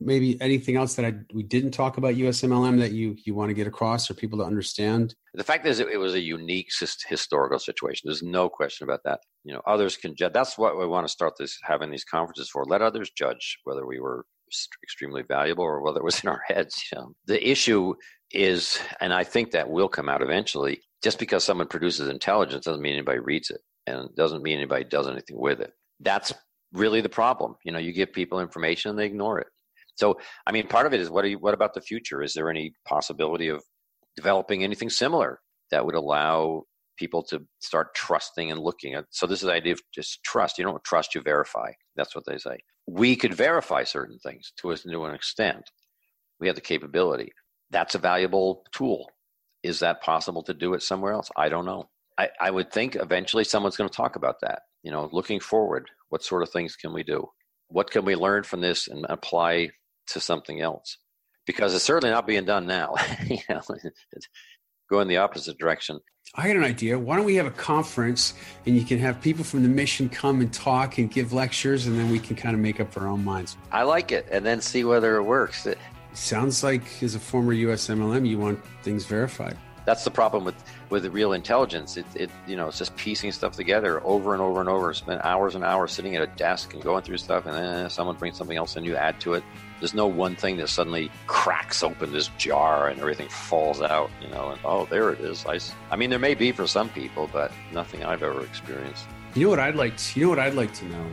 [0.00, 3.54] maybe anything else that I we didn't talk about USMLM that you you want to
[3.54, 5.14] get across or people to understand?
[5.34, 6.70] The fact is, it was a unique
[7.08, 8.08] historical situation.
[8.08, 9.20] There's no question about that.
[9.44, 10.32] You know, others can judge.
[10.32, 12.64] That's what we want to start this having these conferences for.
[12.64, 14.24] Let others judge whether we were
[14.82, 16.82] extremely valuable or whether it was in our heads.
[16.92, 17.14] You know?
[17.26, 17.94] The issue
[18.30, 20.80] is, and I think that will come out eventually.
[21.02, 25.06] Just because someone produces intelligence doesn't mean anybody reads it, and doesn't mean anybody does
[25.06, 25.70] anything with it.
[26.00, 26.32] That's
[26.72, 27.56] really the problem.
[27.64, 29.46] You know, you give people information and they ignore it.
[29.96, 32.22] So, I mean, part of it is what, are you, what about the future?
[32.22, 33.62] Is there any possibility of
[34.16, 36.64] developing anything similar that would allow
[36.96, 39.06] people to start trusting and looking at?
[39.10, 40.58] So, this is the idea of just trust.
[40.58, 41.70] You don't trust, you verify.
[41.96, 42.58] That's what they say.
[42.86, 45.70] We could verify certain things to, a, to an extent.
[46.40, 47.32] We have the capability.
[47.70, 49.10] That's a valuable tool.
[49.62, 51.30] Is that possible to do it somewhere else?
[51.36, 51.88] I don't know.
[52.18, 54.60] I, I would think eventually someone's going to talk about that.
[54.82, 57.26] You know, looking forward, what sort of things can we do?
[57.68, 59.70] What can we learn from this and apply
[60.08, 60.98] to something else
[61.46, 62.94] because it's certainly not being done now.
[63.26, 63.60] you know,
[64.90, 66.00] go in the opposite direction.
[66.34, 66.98] I got an idea.
[66.98, 68.34] Why don't we have a conference
[68.66, 71.98] and you can have people from the mission come and talk and give lectures, and
[71.98, 73.56] then we can kind of make up our own minds.
[73.70, 75.66] I like it, and then see whether it works.
[75.66, 75.78] It
[76.14, 79.56] sounds like, as a former USMLM, you want things verified.
[79.84, 80.54] That's the problem with
[80.90, 81.96] with real intelligence.
[81.96, 84.94] It, it you know it's just piecing stuff together over and over and over.
[84.94, 88.16] Spend hours and hours sitting at a desk and going through stuff, and then someone
[88.16, 89.44] brings something else and you add to it.
[89.80, 94.28] There's no one thing that suddenly cracks open this jar and everything falls out, you
[94.28, 95.44] know, and oh, there it is.
[95.44, 95.58] I,
[95.90, 99.06] I mean, there may be for some people, but nothing I've ever experienced.
[99.34, 101.06] You know what I'd like to, you know what I'd like to know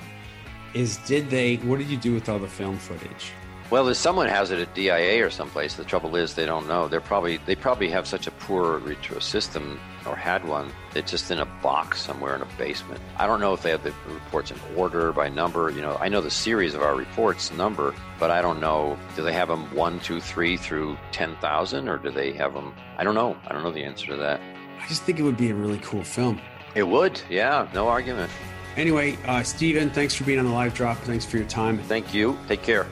[0.74, 3.34] is did they, what did you do with all the film footage?
[3.72, 6.90] Well, if someone has it at DIA or someplace, the trouble is they don't know.
[6.90, 10.74] They're probably they probably have such a poor retro system or had one.
[10.94, 13.00] It's just in a box somewhere in a basement.
[13.18, 15.70] I don't know if they have the reports in order by number.
[15.70, 19.00] You know, I know the series of our reports number, but I don't know.
[19.16, 22.74] Do they have them one, two, three through ten thousand, or do they have them?
[22.98, 23.38] I don't know.
[23.48, 24.42] I don't know the answer to that.
[24.82, 26.42] I just think it would be a really cool film.
[26.76, 28.34] It would, yeah, no argument.
[28.76, 30.98] Anyway, uh, Stephen, thanks for being on the live drop.
[31.00, 31.78] Thanks for your time.
[31.84, 32.38] Thank you.
[32.50, 32.88] Take care.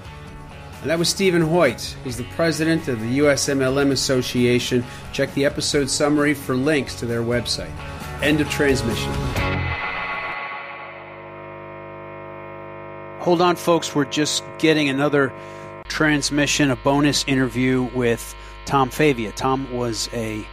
[0.82, 1.96] And that was Stephen Hoyt.
[2.04, 4.86] He's the president of the USMLM Association.
[5.12, 7.72] Check the episode summary for links to their website.
[8.24, 9.12] End of transmission.
[13.20, 13.94] Hold on, folks.
[13.94, 15.34] We're just getting another
[15.90, 18.34] transmission, a bonus interview with
[18.66, 19.36] Tom Favia.
[19.36, 20.48] Tom was a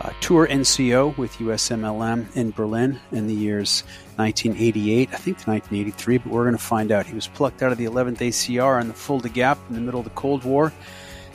[0.00, 3.82] uh, tour NCO with USMLM in Berlin in the years
[4.16, 7.06] 1988, I think 1983, but we're going to find out.
[7.06, 10.00] He was plucked out of the 11th ACR in the Fulda Gap in the middle
[10.00, 10.72] of the Cold War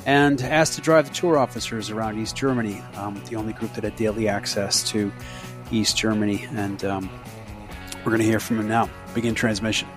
[0.05, 3.83] and asked to drive the tour officers around East Germany, um, the only group that
[3.83, 5.11] had daily access to
[5.71, 6.47] East Germany.
[6.53, 7.09] And um,
[7.97, 8.89] we're going to hear from him now.
[9.13, 9.87] Begin transmission.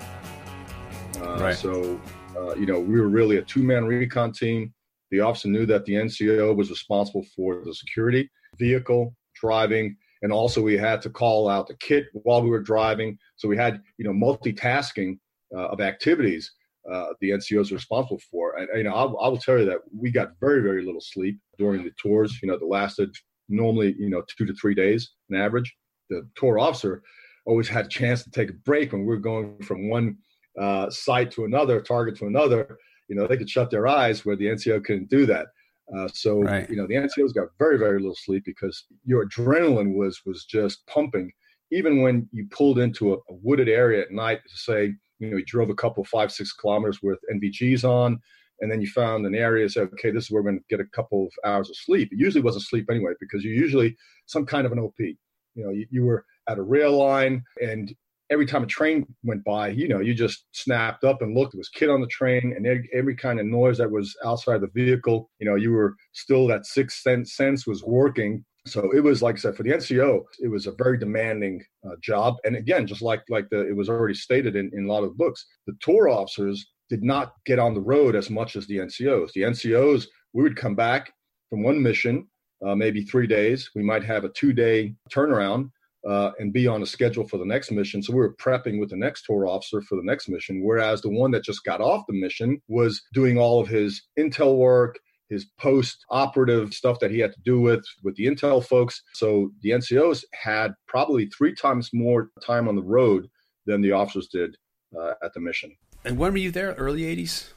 [1.21, 1.57] Uh, right.
[1.57, 2.01] So,
[2.37, 4.73] uh, you know, we were really a two man recon team.
[5.11, 10.61] The officer knew that the NCO was responsible for the security vehicle driving and also
[10.61, 13.19] we had to call out the kit while we were driving.
[13.37, 15.19] So we had you know multitasking
[15.55, 16.53] uh, of activities
[16.91, 18.57] uh, the ncos responsible for.
[18.57, 21.39] And you know I'll, I will tell you that we got very very little sleep
[21.59, 23.15] during the tours you know that lasted
[23.49, 25.75] normally you know two to three days on average.
[26.11, 27.03] The tour officer
[27.47, 30.17] always had a chance to take a break when we were going from one
[30.61, 32.79] uh, site to another target to another.
[33.09, 35.47] You know they could shut their eyes where the nco couldn't do that
[35.97, 36.69] uh, so right.
[36.69, 40.87] you know the NCOs got very very little sleep because your adrenaline was was just
[40.87, 41.33] pumping.
[41.71, 45.37] Even when you pulled into a, a wooded area at night, to say you know
[45.37, 48.19] you drove a couple five six kilometers with NVGs on,
[48.61, 50.85] and then you found an area said okay this is where we're going to get
[50.85, 52.13] a couple of hours of sleep.
[52.13, 53.97] It usually wasn't sleep anyway because you usually
[54.27, 54.99] some kind of an OP.
[54.99, 55.17] You
[55.65, 57.95] know you, you were at a rail line and
[58.31, 61.55] every time a train went by, you know, you just snapped up and looked.
[61.55, 64.71] It was kid on the train, and every kind of noise that was outside the
[64.75, 68.45] vehicle, you know, you were still that sixth sense, sense was working.
[68.67, 71.95] So it was like I said for the NCO, it was a very demanding uh,
[72.03, 72.37] job.
[72.45, 75.17] And again, just like like the it was already stated in, in a lot of
[75.17, 79.33] books, the tour officers did not get on the road as much as the NCOs.
[79.33, 81.13] The NCOs, we would come back
[81.49, 82.27] from one mission,
[82.67, 83.71] uh, maybe three days.
[83.75, 85.71] We might have a two day turnaround
[86.09, 88.03] uh, and be on a schedule for the next mission.
[88.03, 91.11] So we were prepping with the next tour officer for the next mission, whereas the
[91.11, 95.45] one that just got off the mission was doing all of his intel work, his
[95.59, 99.03] post operative stuff that he had to do with with the intel folks.
[99.13, 103.29] So the ncos had probably three times more time on the road
[103.67, 104.57] than the officers did
[104.99, 105.77] uh, at the mission.
[106.05, 106.73] And when were you there?
[106.73, 107.53] Early 80s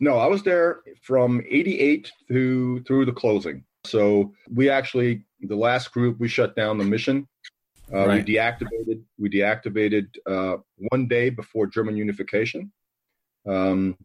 [0.00, 3.64] no i was there from 88 through through the closing.
[3.84, 7.26] So we actually the last group we shut down the mission
[7.92, 8.24] uh, right.
[8.26, 10.56] we deactivated we deactivated uh,
[10.90, 12.72] one day before german unification
[13.48, 13.96] um,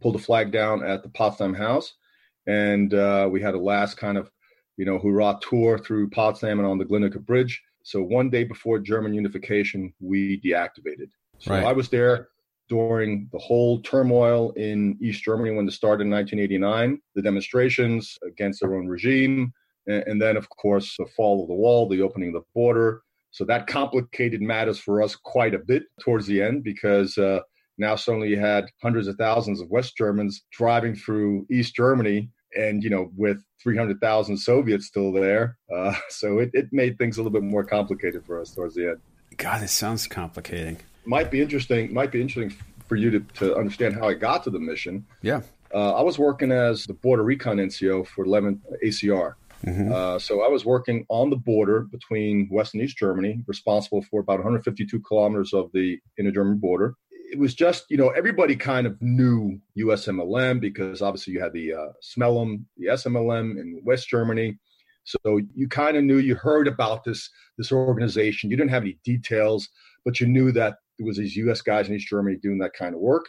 [0.00, 1.94] pulled the flag down at the potsdam house
[2.46, 4.30] and uh, we had a last kind of
[4.76, 7.62] you know hurrah tour through Potsdam and on the Glienicke Bridge.
[7.82, 11.10] So one day before German unification, we deactivated.
[11.38, 11.64] So right.
[11.64, 12.28] I was there
[12.68, 18.60] during the whole turmoil in East Germany when it started in 1989, the demonstrations against
[18.60, 19.52] their own regime,
[19.86, 23.02] and, and then of course the fall of the wall, the opening of the border.
[23.30, 27.40] So that complicated matters for us quite a bit towards the end because uh,
[27.78, 32.82] now suddenly you had hundreds of thousands of West Germans driving through East Germany and
[32.82, 35.56] you know with 300,000 Soviets still there.
[35.74, 38.90] Uh, so it, it made things a little bit more complicated for us towards the
[38.90, 38.98] end.
[39.36, 40.78] God, it sounds complicating.
[41.04, 41.92] Might be interesting.
[41.94, 45.06] Might be interesting for you to, to understand how I got to the mission.
[45.22, 45.42] Yeah.
[45.72, 49.34] Uh, I was working as the border recon NCO for 11 ACR.
[49.66, 49.92] Mm-hmm.
[49.92, 54.20] Uh, so I was working on the border between West and East Germany, responsible for
[54.20, 56.94] about 152 kilometers of the inner-German border
[57.30, 61.72] it was just you know everybody kind of knew USMLM because obviously you had the
[61.72, 64.58] uh, the SMLM in West Germany,
[65.04, 68.50] so you kind of knew you heard about this this organization.
[68.50, 69.68] You didn't have any details,
[70.04, 71.62] but you knew that there was these U.S.
[71.62, 73.26] guys in East Germany doing that kind of work.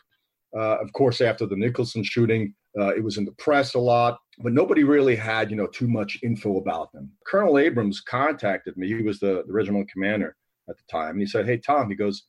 [0.56, 4.20] Uh, of course, after the Nicholson shooting, uh, it was in the press a lot,
[4.40, 7.12] but nobody really had you know too much info about them.
[7.26, 8.88] Colonel Abrams contacted me.
[8.88, 10.36] He was the, the regimental commander
[10.70, 12.24] at the time, and he said, "Hey Tom," he goes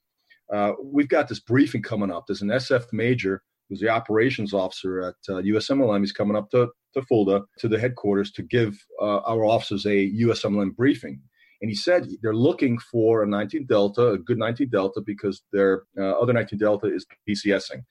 [0.52, 2.26] uh, we've got this briefing coming up.
[2.26, 6.00] There's an SF major who's the operations officer at uh, USMLM.
[6.00, 10.10] He's coming up to, to Fulda, to the headquarters, to give uh, our officers a
[10.12, 11.20] USMLM briefing.
[11.62, 15.84] And he said they're looking for a 19 Delta, a good 19 Delta, because their
[15.98, 17.84] uh, other 19 Delta is PCSing.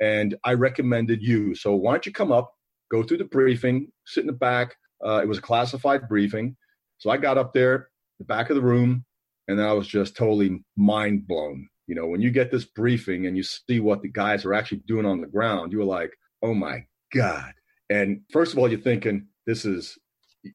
[0.00, 1.54] And I recommended you.
[1.54, 2.52] So why don't you come up,
[2.90, 4.74] go through the briefing, sit in the back.
[5.04, 6.56] Uh, it was a classified briefing.
[6.98, 9.04] So I got up there, the back of the room,
[9.48, 13.26] and then I was just totally mind blown you know, when you get this briefing
[13.26, 16.54] and you see what the guys are actually doing on the ground, you're like, oh
[16.54, 17.52] my God.
[17.90, 19.98] And first of all, you're thinking, this is,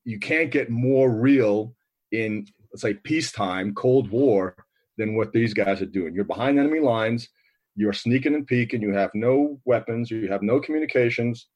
[0.06, 1.76] you can't get more real
[2.14, 4.56] in, let's say, peacetime, Cold War,
[4.98, 6.16] than what these guys are doing.
[6.16, 7.28] You're behind enemy lines,
[7.76, 11.48] you're sneaking and peeking, you have no weapons, you have no communications.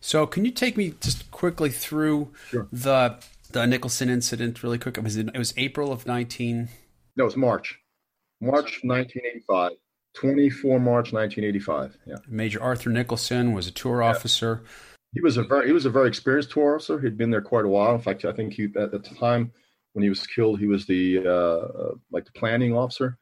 [0.00, 2.68] So, can you take me just quickly through sure.
[2.72, 3.16] the
[3.50, 4.96] the Nicholson incident really quick?
[4.96, 6.68] It was, it was April of 19.
[7.16, 7.78] No, it's March.
[8.40, 9.72] March 1985.
[10.14, 11.98] 24 March 1985.
[12.06, 12.16] Yeah.
[12.28, 14.08] Major Arthur Nicholson was a tour yeah.
[14.08, 14.62] officer.
[15.12, 17.00] He was a very he was a very experienced tour officer.
[17.00, 17.94] He'd been there quite a while.
[17.94, 19.52] In fact, I think he at the time
[19.92, 23.18] when he was killed, he was the uh, like the planning officer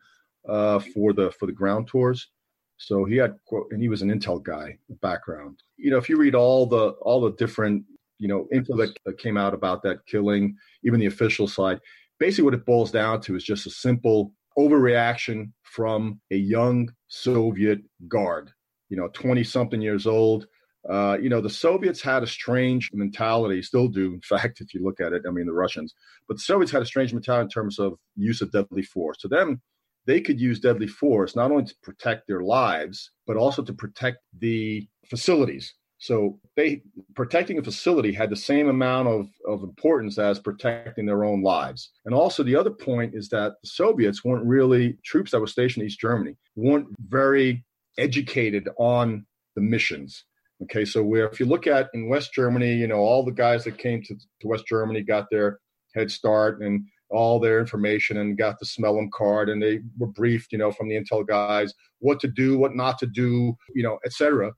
[0.48, 2.28] uh, for the for the ground tours.
[2.76, 3.36] So he had
[3.70, 5.60] and he was an intel guy background.
[5.76, 7.84] You know, if you read all the all the different
[8.18, 11.80] you know info that, that came out about that killing, even the official side,
[12.18, 17.80] basically what it boils down to is just a simple overreaction from a young Soviet
[18.08, 18.50] guard,
[18.88, 20.46] you know, 20 something years old.
[20.88, 24.82] Uh, you know, the Soviets had a strange mentality, still do, in fact, if you
[24.82, 25.22] look at it.
[25.26, 25.94] I mean, the Russians,
[26.26, 29.18] but the Soviets had a strange mentality in terms of use of deadly force.
[29.18, 29.60] To them,
[30.08, 34.18] they could use deadly force not only to protect their lives, but also to protect
[34.40, 36.82] the facilities so they
[37.14, 41.90] protecting a facility had the same amount of, of importance as protecting their own lives.
[42.04, 45.82] And also the other point is that the Soviets weren't really troops that were stationed
[45.82, 47.64] in East Germany, weren't very
[47.98, 50.24] educated on the missions.
[50.62, 53.64] Okay, so where if you look at in West Germany, you know, all the guys
[53.64, 55.58] that came to, to West Germany got their
[55.94, 60.52] head start and all their information and got the SMLM card and they were briefed,
[60.52, 63.98] you know, from the intel guys what to do, what not to do, you know,
[64.04, 64.52] etc.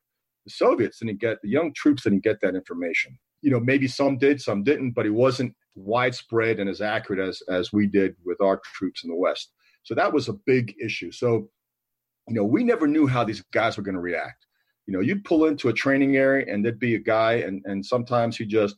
[0.44, 3.18] The Soviets didn't get, the young troops didn't get that information.
[3.42, 7.42] You know, maybe some did, some didn't, but it wasn't widespread and as accurate as,
[7.48, 9.52] as we did with our troops in the West.
[9.84, 11.10] So that was a big issue.
[11.12, 11.48] So,
[12.28, 14.46] you know, we never knew how these guys were going to react.
[14.86, 17.84] You know, you'd pull into a training area and there'd be a guy, and, and
[17.84, 18.76] sometimes he'd just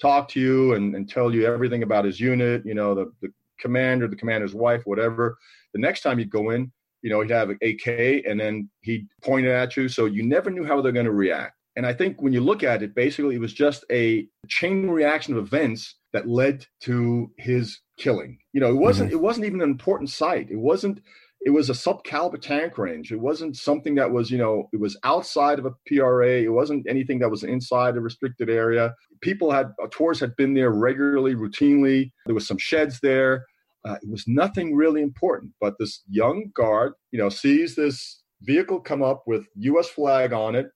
[0.00, 3.32] talk to you and, and tell you everything about his unit, you know, the, the
[3.60, 5.36] commander, the commander's wife, whatever.
[5.74, 6.72] The next time you'd go in,
[7.02, 9.88] you know, he'd have an AK and then he'd point it at you.
[9.88, 11.56] So you never knew how they're going to react.
[11.76, 15.36] And I think when you look at it, basically it was just a chain reaction
[15.36, 18.38] of events that led to his killing.
[18.52, 19.18] You know, it wasn't mm-hmm.
[19.18, 20.50] it wasn't even an important site.
[20.50, 21.00] It wasn't
[21.42, 23.12] it was a subcaliber tank range.
[23.12, 26.40] It wasn't something that was, you know, it was outside of a PRA.
[26.42, 28.94] It wasn't anything that was inside a restricted area.
[29.22, 32.10] People had uh, tours had been there regularly, routinely.
[32.26, 33.46] There was some sheds there.
[33.86, 35.52] Uh, it was nothing really important.
[35.60, 39.88] But this young guard, you know, sees this vehicle come up with U.S.
[39.88, 40.66] flag on it.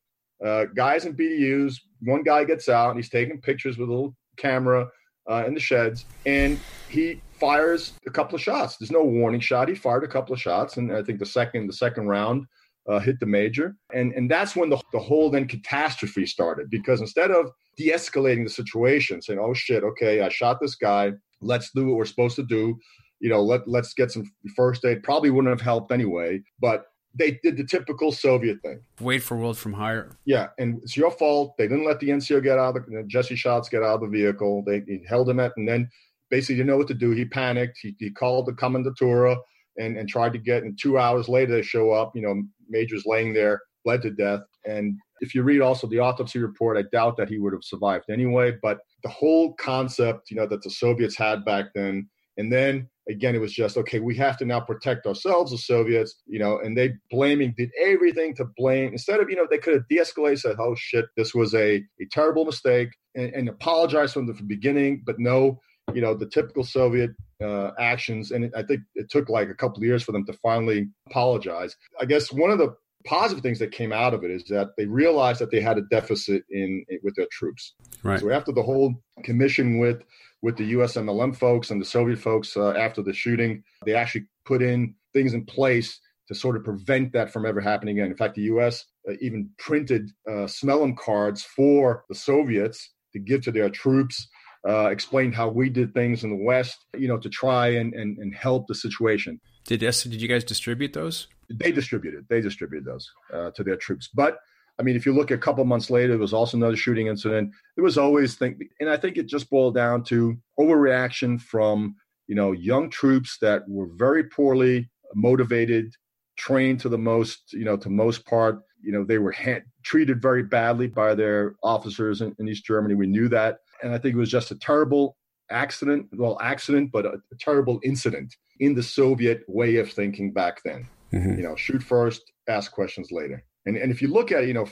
[0.44, 1.76] Uh, guys in BDUs.
[2.02, 4.88] One guy gets out and he's taking pictures with a little camera
[5.30, 6.58] uh, in the sheds, and
[6.88, 8.78] he fires a couple of shots.
[8.78, 9.68] There's no warning shot.
[9.68, 12.46] He fired a couple of shots, and I think the second the second round
[12.88, 17.02] uh, hit the major, and and that's when the the whole then catastrophe started because
[17.02, 21.12] instead of de-escalating the situation, saying, "Oh shit, okay, I shot this guy.
[21.42, 22.78] Let's do what we're supposed to do."
[23.20, 24.24] You know, let let's get some
[24.56, 25.02] first aid.
[25.02, 28.80] Probably wouldn't have helped anyway, but they did the typical Soviet thing.
[29.00, 30.10] Wait for world from higher.
[30.24, 31.56] Yeah, and it's your fault.
[31.58, 34.18] They didn't let the NCO get out of the Jessie Schatz get out of the
[34.18, 34.64] vehicle.
[34.66, 35.90] They held him at, and then
[36.34, 37.12] basically didn't know what to do.
[37.12, 37.78] He panicked.
[37.80, 39.36] He, he called the Kommandantura
[39.78, 40.64] and, and tried to get.
[40.64, 42.10] And two hours later, they show up.
[42.16, 44.40] You know, Major's laying there, bled to death.
[44.66, 48.06] And if you read also the autopsy report, I doubt that he would have survived
[48.10, 48.54] anyway.
[48.60, 53.36] But the whole concept, you know, that the Soviets had back then, and then again,
[53.36, 54.00] it was just okay.
[54.00, 58.34] We have to now protect ourselves, the Soviets, you know, and they blaming did everything
[58.36, 61.54] to blame instead of you know they could have de-escalated, said, "Oh shit, this was
[61.54, 65.04] a a terrible mistake," and, and apologize from the beginning.
[65.06, 65.60] But no,
[65.94, 67.10] you know, the typical Soviet
[67.42, 70.32] uh, actions, and I think it took like a couple of years for them to
[70.34, 71.76] finally apologize.
[72.00, 72.74] I guess one of the
[73.06, 75.82] positive things that came out of it is that they realized that they had a
[75.82, 77.74] deficit in, in with their troops.
[78.02, 78.18] Right.
[78.18, 80.02] So after the whole commission with
[80.44, 83.64] with the USMLM folks and the Soviet folks uh, after the shooting.
[83.86, 87.98] They actually put in things in place to sort of prevent that from ever happening
[87.98, 88.10] again.
[88.10, 88.84] In fact, the U.S.
[89.08, 94.28] Uh, even printed uh, Smellum cards for the Soviets to give to their troops.
[94.66, 98.16] Uh, explained how we did things in the West, you know, to try and, and,
[98.16, 99.38] and help the situation.
[99.66, 100.04] Did yes?
[100.04, 101.28] Did you guys distribute those?
[101.50, 102.24] They distributed.
[102.30, 104.08] They distributed those uh, to their troops.
[104.14, 104.38] But
[104.78, 107.52] I mean, if you look a couple months later, there was also another shooting incident.
[107.76, 111.94] There was always think, and I think it just boiled down to overreaction from
[112.26, 115.94] you know young troops that were very poorly motivated,
[116.36, 118.60] trained to the most you know to most part.
[118.82, 122.94] You know they were ha- treated very badly by their officers in, in, East Germany.
[122.94, 125.16] We knew that, and I think it was just a terrible
[125.50, 126.08] accident.
[126.12, 130.88] Well, accident, but a, a terrible incident in the Soviet way of thinking back then.
[131.12, 131.36] Mm-hmm.
[131.36, 133.44] You know, shoot first, ask questions later.
[133.66, 134.66] And, and if you look at it, you know,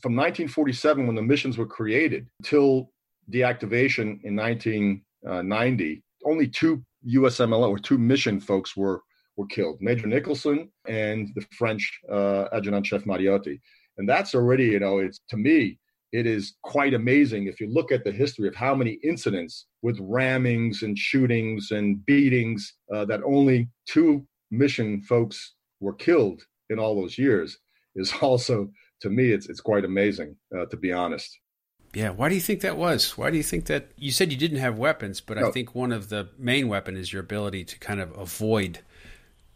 [0.00, 2.90] from 1947 when the missions were created till
[3.32, 9.02] deactivation in 1990, only two USMLM or two mission folks were
[9.36, 13.60] were killed: Major Nicholson and the French uh, Adjudant Chef Mariotti.
[13.96, 15.78] And that's already, you know, it's to me,
[16.12, 19.98] it is quite amazing if you look at the history of how many incidents with
[19.98, 26.94] rammings and shootings and beatings uh, that only two mission folks were killed in all
[27.00, 27.58] those years
[27.96, 31.38] is also to me it's it's quite amazing uh, to be honest.
[31.94, 33.16] Yeah, why do you think that was?
[33.16, 35.48] Why do you think that you said you didn't have weapons, but no.
[35.48, 38.80] I think one of the main weapon is your ability to kind of avoid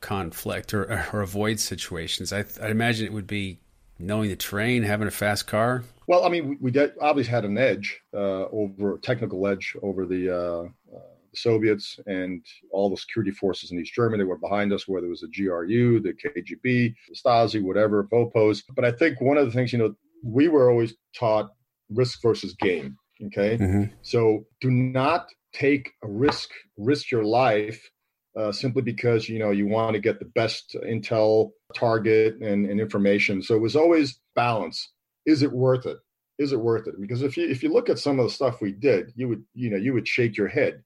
[0.00, 2.32] conflict or, or avoid situations.
[2.32, 3.59] I, I imagine it would be
[4.03, 5.84] knowing the terrain, having a fast car.
[6.07, 10.05] Well, I mean, we, we did, obviously had an edge uh, over technical edge over
[10.05, 11.00] the uh, uh
[11.32, 15.07] the Soviets and all the security forces in East Germany They were behind us, whether
[15.07, 18.62] it was the GRU, the KGB, the Stasi, whatever, VOPOS.
[18.74, 21.50] But I think one of the things, you know, we were always taught
[21.90, 22.96] risk versus gain.
[23.26, 23.57] Okay.
[23.57, 23.94] Mm-hmm.
[24.03, 27.90] So do not take a risk, risk your life
[28.36, 32.80] uh, simply because, you know, you want to get the best intel target and, and
[32.80, 33.42] information.
[33.42, 34.90] So it was always balance.
[35.26, 35.98] Is it worth it?
[36.38, 36.94] Is it worth it?
[37.00, 39.44] Because if you if you look at some of the stuff we did, you would
[39.54, 40.82] you know you would shake your head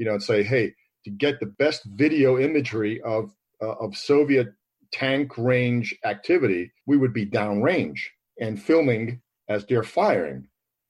[0.00, 0.74] you know, and say, hey,
[1.04, 3.30] to get the best video imagery of
[3.62, 4.48] uh, of Soviet
[4.92, 8.00] tank range activity, we would be downrange
[8.40, 10.48] and filming as they're firing.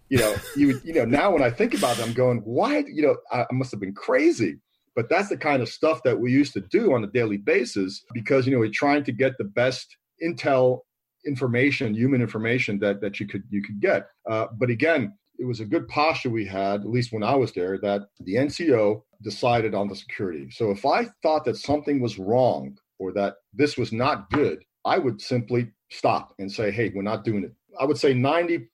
[0.09, 2.85] You know, you you know now when I think about it, I'm going, why?
[2.87, 4.59] You know, I, I must have been crazy.
[4.97, 8.05] But that's the kind of stuff that we used to do on a daily basis
[8.13, 10.81] because you know we're trying to get the best intel
[11.27, 14.09] information, human information that that you could you could get.
[14.29, 17.53] Uh, but again, it was a good posture we had, at least when I was
[17.53, 20.51] there, that the NCO decided on the security.
[20.51, 24.99] So if I thought that something was wrong or that this was not good, I
[24.99, 27.55] would simply stop and say, hey, we're not doing it.
[27.79, 28.69] I would say 99%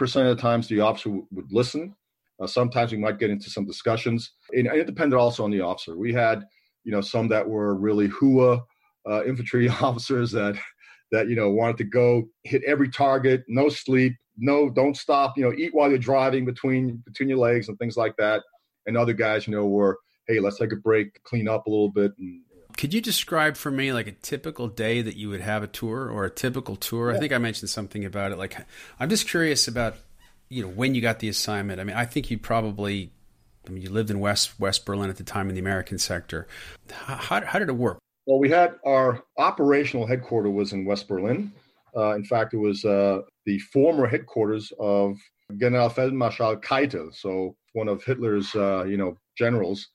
[0.00, 1.94] of the times the officer w- would listen.
[2.40, 4.32] Uh, sometimes we might get into some discussions.
[4.52, 5.96] And it depended also on the officer.
[5.96, 6.44] We had,
[6.84, 8.60] you know, some that were really HUA
[9.08, 10.56] uh, infantry officers that,
[11.10, 15.36] that, you know, wanted to go hit every target, no sleep, no, don't stop.
[15.36, 18.42] You know, eat while you're driving between between your legs and things like that.
[18.86, 21.90] and other guys, you know, were hey, let's take a break, clean up a little
[21.90, 22.42] bit, and
[22.78, 26.08] could you describe for me like a typical day that you would have a tour
[26.08, 27.10] or a typical tour?
[27.10, 27.16] Yeah.
[27.16, 28.38] I think I mentioned something about it.
[28.38, 28.56] Like,
[29.00, 29.96] I'm just curious about
[30.48, 31.80] you know when you got the assignment.
[31.80, 33.10] I mean, I think you probably,
[33.66, 36.46] I mean, you lived in West West Berlin at the time in the American sector.
[36.90, 37.98] How, how did it work?
[38.26, 41.52] Well, we had our operational headquarters was in West Berlin.
[41.96, 45.16] Uh, in fact, it was uh, the former headquarters of
[45.56, 49.88] General Generalfeldmarschall Keitel, so one of Hitler's uh, you know generals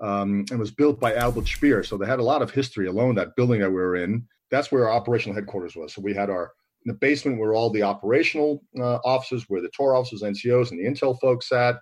[0.00, 1.82] um, and was built by Albert Speer.
[1.82, 3.14] So they had a lot of history alone.
[3.14, 5.94] That building that we were in, that's where our operational headquarters was.
[5.94, 6.52] So we had our
[6.86, 10.88] the basement where all the operational uh, officers, where the tour officers, NCOs, and the
[10.88, 11.76] intel folks sat.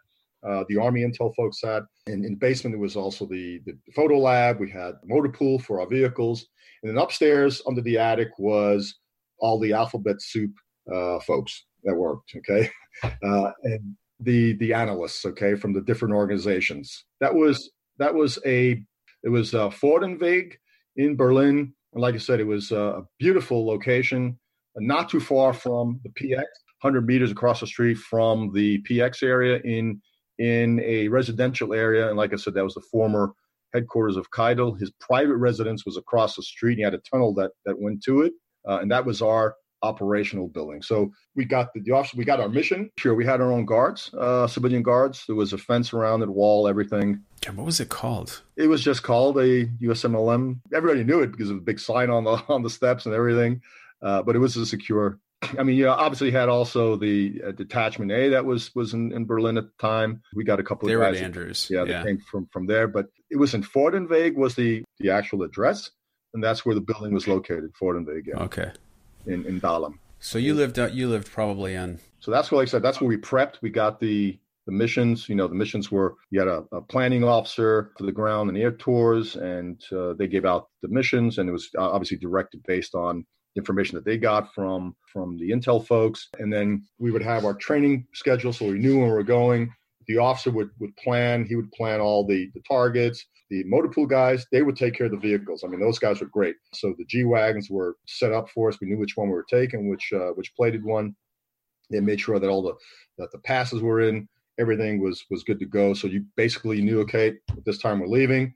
[0.46, 1.82] Uh, the Army intel folks sat.
[2.07, 4.61] And in the basement, there was also the, the photo lab.
[4.61, 6.46] We had the motor pool for our vehicles.
[6.82, 8.94] And then upstairs under the attic was
[9.38, 10.52] all the alphabet soup
[10.92, 12.32] uh, folks that worked.
[12.36, 12.70] Okay.
[13.24, 17.05] Uh, and the the analysts, okay, from the different organizations.
[17.20, 18.82] That was that was a
[19.24, 20.52] it was uh, Föhrenweg
[20.96, 24.38] in Berlin, and like I said, it was a beautiful location,
[24.77, 26.45] not too far from the PX,
[26.81, 30.01] 100 meters across the street from the PX area in
[30.39, 32.09] in a residential area.
[32.09, 33.33] And like I said, that was the former
[33.72, 34.79] headquarters of Keitel.
[34.79, 36.79] His private residence was across the street.
[36.79, 38.33] He had a tunnel that that went to it,
[38.68, 39.55] uh, and that was our
[39.85, 40.81] operational building.
[40.83, 42.91] So we got the, the office, we got our mission.
[42.99, 45.25] Sure, we had our own guards, uh, civilian guards.
[45.27, 47.20] There was a fence around it, wall, everything.
[47.45, 48.43] Yeah, what was it called?
[48.57, 50.61] It was just called a USMLM.
[50.75, 53.61] Everybody knew it because of the big sign on the on the steps and everything.
[54.05, 55.18] Uh, but it was a secure.
[55.59, 59.24] I mean, you obviously had also the uh, detachment A that was was in, in
[59.24, 60.22] Berlin at the time.
[60.34, 61.20] We got a couple they of guys.
[61.20, 61.68] Andrews.
[61.70, 62.86] yeah, yeah, they came from from there.
[62.86, 65.90] But it was in Föhrenweg was the the actual address,
[66.34, 67.72] and that's where the building was located.
[67.80, 68.26] Föhrenweg.
[68.26, 68.44] Yeah.
[68.44, 68.70] Okay
[69.26, 69.98] in in Dahlem.
[70.20, 70.94] So you lived out.
[70.94, 71.98] you lived probably in.
[72.20, 72.82] So that's what like I said.
[72.82, 73.57] That's where we prepped.
[73.62, 75.28] We got the the missions.
[75.28, 78.59] You know, the missions were you had a, a planning officer for the ground and
[78.59, 82.62] air tours, and uh, they gave out the missions, and it was uh, obviously directed
[82.66, 83.26] based on
[83.57, 86.28] information that they got from from the intel folks.
[86.38, 89.72] And then we would have our training schedule, so we knew when we were going.
[90.07, 91.44] The officer would would plan.
[91.44, 95.07] He would plan all the the targets the motor pool guys, they would take care
[95.07, 95.62] of the vehicles.
[95.64, 96.57] I mean, those guys were great.
[96.72, 98.78] So the G wagons were set up for us.
[98.80, 101.14] We knew which one we were taking, which uh, which plated one.
[101.90, 102.74] They made sure that all the
[103.18, 104.28] that the passes were in,
[104.59, 105.94] everything was was good to go.
[105.94, 107.34] So you basically knew, okay,
[107.66, 108.55] this time we're leaving.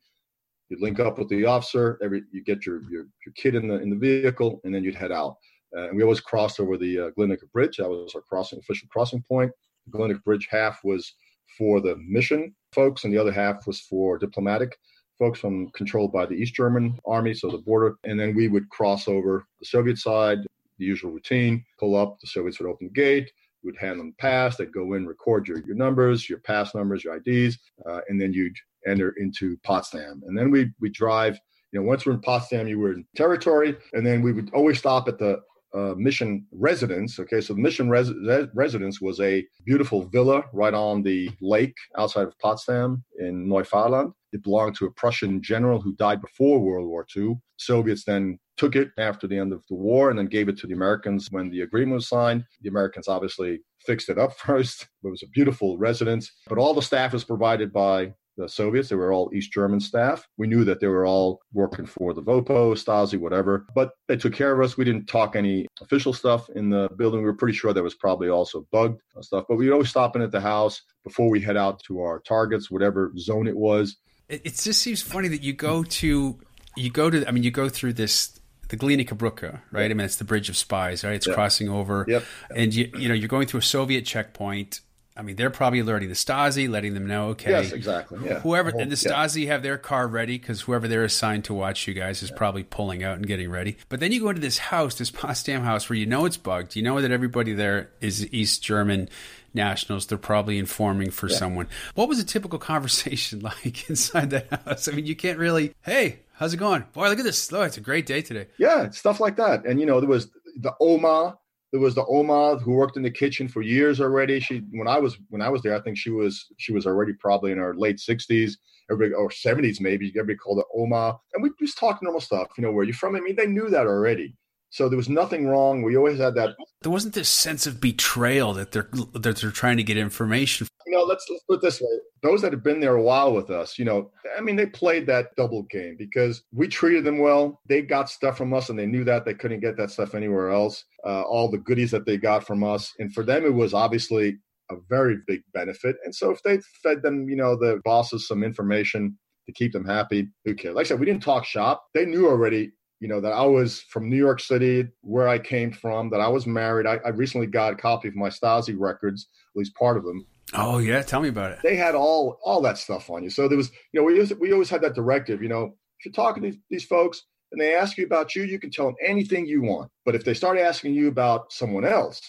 [0.69, 1.99] You'd link up with the officer.
[2.03, 4.95] Every you get your your, your kid in the in the vehicle, and then you'd
[4.95, 5.37] head out.
[5.77, 7.11] Uh, and we always crossed over the uh,
[7.53, 7.77] Bridge.
[7.77, 9.53] That was our crossing official crossing point.
[9.91, 11.15] The Bridge half was
[11.57, 14.79] for the mission folks, and the other half was for diplomatic
[15.19, 17.97] folks from controlled by the East German army, so the border.
[18.05, 20.39] And then we would cross over the Soviet side,
[20.79, 24.09] the usual routine, pull up, the Soviets would open the gate, you would hand them
[24.09, 28.01] the pass, they'd go in, record your, your numbers, your pass numbers, your IDs, uh,
[28.09, 28.57] and then you'd
[28.87, 30.23] enter into Potsdam.
[30.27, 31.39] And then we we drive,
[31.73, 34.79] you know, once we're in Potsdam, you were in territory, and then we would always
[34.79, 35.41] stop at the
[35.75, 37.19] uh, mission residence.
[37.19, 38.13] Okay, so the mission res-
[38.55, 44.13] residence was a beautiful villa right on the lake outside of Potsdam in Neu Fahrland.
[44.33, 47.37] It belonged to a Prussian general who died before World War II.
[47.57, 50.67] Soviets then took it after the end of the war and then gave it to
[50.67, 52.45] the Americans when the agreement was signed.
[52.63, 54.89] The Americans obviously fixed it up first.
[55.05, 58.89] It was a beautiful residence, but all the staff is provided by the Soviets.
[58.89, 60.27] They were all East German staff.
[60.39, 63.67] We knew that they were all working for the VOPO, Stasi, whatever.
[63.75, 64.77] But they took care of us.
[64.77, 67.21] We didn't talk any official stuff in the building.
[67.21, 69.45] We were pretty sure that was probably also bugged stuff.
[69.49, 72.71] But we'd always stop in at the house before we head out to our targets,
[72.71, 73.97] whatever zone it was.
[74.29, 76.39] It, it just seems funny that you go to
[76.77, 77.27] you go to.
[77.27, 79.91] I mean, you go through this the Glienicke Brücke, right?
[79.91, 81.15] I mean, it's the Bridge of Spies, right?
[81.15, 81.35] It's yep.
[81.35, 82.25] crossing over, yep.
[82.55, 84.81] and you you know you're going through a Soviet checkpoint
[85.19, 88.39] I mean, they're probably alerting the Stasi, letting them know, okay, yes, exactly, yeah.
[88.39, 89.53] Whoever and the Stasi yeah.
[89.53, 92.37] have their car ready because whoever they're assigned to watch you guys is yeah.
[92.37, 93.79] probably pulling out and getting ready.
[93.89, 96.77] But then you go into this house, this Potsdam house, where you know it's bugged.
[96.77, 99.09] You know that everybody there is East German
[99.55, 100.07] nationals.
[100.07, 101.67] They're probably informing for someone.
[101.97, 104.87] What was a typical conversation like inside that house?
[104.87, 106.85] I mean, you can't really, hey, how's it going?
[106.93, 107.53] Boy, look at this.
[107.53, 108.47] Oh, it's a great day today.
[108.57, 109.67] Yeah, stuff like that.
[109.67, 111.39] And you know, there was the Oma
[111.73, 114.41] there was the Oma who worked in the kitchen for years already.
[114.41, 117.13] She when I was when I was there, I think she was she was already
[117.13, 118.59] probably in her late sixties,
[118.91, 120.09] or seventies maybe.
[120.11, 122.49] Everybody called her Oma, and we just talked normal stuff.
[122.57, 123.17] You know, where you from?
[123.17, 124.35] I mean, they knew that already.
[124.71, 125.83] So there was nothing wrong.
[125.83, 126.55] We always had that.
[126.83, 130.69] There wasn't this sense of betrayal that they're that they're trying to get information.
[130.87, 131.89] You know, let's let's put it this way:
[132.23, 135.07] those that have been there a while with us, you know, I mean, they played
[135.07, 137.61] that double game because we treated them well.
[137.69, 140.51] They got stuff from us, and they knew that they couldn't get that stuff anywhere
[140.51, 140.85] else.
[141.05, 144.39] Uh, all the goodies that they got from us, and for them, it was obviously
[144.71, 145.97] a very big benefit.
[146.05, 149.87] And so if they fed them, you know, the bosses some information to keep them
[149.87, 150.75] happy, who cares?
[150.75, 151.85] Like I said, we didn't talk shop.
[151.95, 155.73] They knew already, you know, that I was from New York City, where I came
[155.73, 156.87] from, that I was married.
[156.87, 160.27] I, I recently got a copy of my Stasi records, at least part of them.
[160.55, 161.59] Oh yeah, tell me about it.
[161.63, 163.31] They had all all that stuff on you.
[163.31, 165.43] So there was, you know, we always, we always had that directive.
[165.43, 168.43] You know, if you're talking to these, these folks and they ask you about you,
[168.43, 169.91] you can tell them anything you want.
[170.05, 172.21] But if they start asking you about someone else,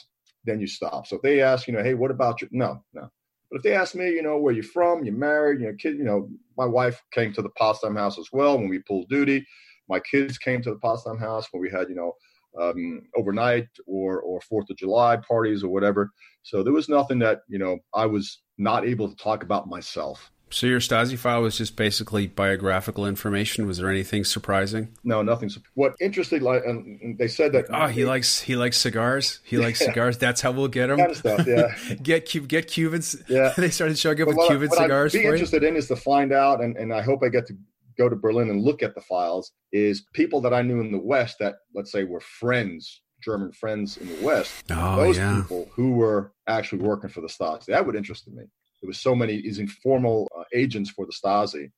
[0.45, 1.07] then you stop.
[1.07, 2.47] So if they ask, you know, hey, what about you?
[2.51, 3.09] No, no.
[3.51, 5.97] But if they ask me, you know, where you from, you're married, you know, kid,
[5.97, 9.45] you know, my wife came to the Potsdam house as well when we pulled duty.
[9.89, 12.13] My kids came to the Potsdam house when we had, you know,
[12.59, 16.11] um, overnight or or Fourth of July parties or whatever.
[16.43, 20.31] So there was nothing that you know I was not able to talk about myself.
[20.51, 23.67] So your Stasi file was just basically biographical information.
[23.67, 24.89] Was there anything surprising?
[25.03, 25.51] No, nothing.
[25.75, 27.65] What interesting, like, and they said that.
[27.69, 29.41] Oh, he likes he likes cigars.
[29.43, 30.17] He likes cigars.
[30.17, 30.97] That's how we'll get him.
[30.97, 31.75] Kind of stuff, yeah.
[32.03, 33.21] get get Cubans.
[33.27, 35.15] Yeah, they started showing up with Cuban what cigars.
[35.15, 37.57] I'd be interested in is to find out, and, and I hope I get to
[37.99, 39.51] go to Berlin and look at the files.
[39.71, 43.97] Is people that I knew in the West that let's say were friends German friends
[43.97, 45.41] in the West, oh, those yeah.
[45.41, 47.65] people who were actually working for the Stasi.
[47.65, 48.45] That would interest me
[48.81, 51.71] there was so many these informal uh, agents for the Stasi.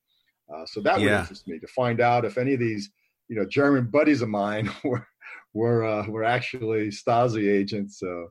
[0.53, 1.22] Uh, so that would yeah.
[1.22, 2.89] interest me to find out if any of these,
[3.28, 5.07] you know, German buddies of mine were
[5.53, 7.99] were uh, were actually Stasi agents.
[7.99, 8.28] So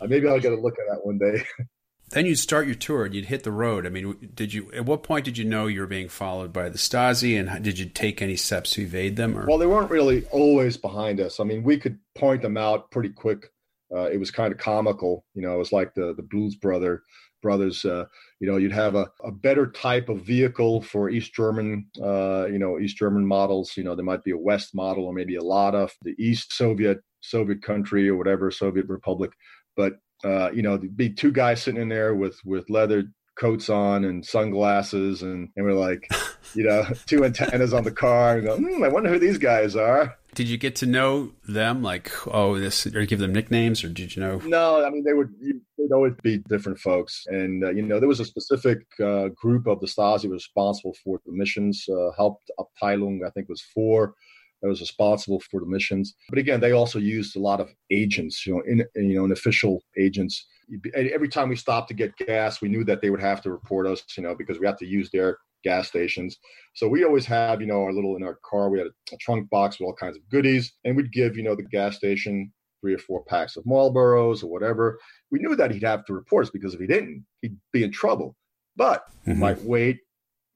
[0.00, 1.44] uh, maybe I'll get a look at that one day.
[2.12, 3.86] then you'd start your tour and you'd hit the road.
[3.86, 4.70] I mean, did you?
[4.72, 7.78] At what point did you know you were being followed by the Stasi, and did
[7.78, 9.36] you take any steps to evade them?
[9.36, 9.46] Or?
[9.46, 11.40] Well, they weren't really always behind us.
[11.40, 13.50] I mean, we could point them out pretty quick.
[13.94, 15.54] Uh, it was kind of comical, you know.
[15.54, 17.02] It was like the the Blues Brother
[17.42, 17.84] brothers.
[17.84, 18.04] Uh,
[18.42, 22.58] you know, you'd have a, a better type of vehicle for East German, uh, you
[22.58, 23.76] know, East German models.
[23.76, 26.52] You know, there might be a West model or maybe a lot of the East
[26.52, 29.30] Soviet Soviet country or whatever Soviet Republic.
[29.76, 29.92] But
[30.24, 33.04] uh, you know, be two guys sitting in there with with leather
[33.42, 36.08] coats on and sunglasses, and, and we're like,
[36.54, 39.74] you know, two antennas on the car, and go, hmm, I wonder who these guys
[39.74, 40.16] are.
[40.36, 41.82] Did you get to know them?
[41.82, 44.38] Like, oh, this, or give them nicknames, or did you know?
[44.44, 45.34] No, I mean, they would,
[45.76, 47.24] they'd always be different folks.
[47.26, 51.20] And, uh, you know, there was a specific uh, group of the Stasi responsible for
[51.26, 54.14] the missions, uh, Hauptabteilung, I think was four
[54.62, 56.14] that was responsible for the missions.
[56.30, 59.32] But again, they also used a lot of agents, you know, in, you know, in
[59.32, 60.46] official agents.
[60.94, 63.86] Every time we stopped to get gas, we knew that they would have to report
[63.86, 66.38] us, you know, because we had to use their gas stations.
[66.74, 69.16] So we always have, you know, our little in our car, we had a, a,
[69.18, 72.52] trunk box with all kinds of goodies, and we'd give, you know, the gas station
[72.80, 74.98] three or four packs of Marlboros or whatever.
[75.30, 77.92] We knew that he'd have to report us because if he didn't, he'd be in
[77.92, 78.36] trouble.
[78.76, 79.38] But mm-hmm.
[79.38, 80.00] might wait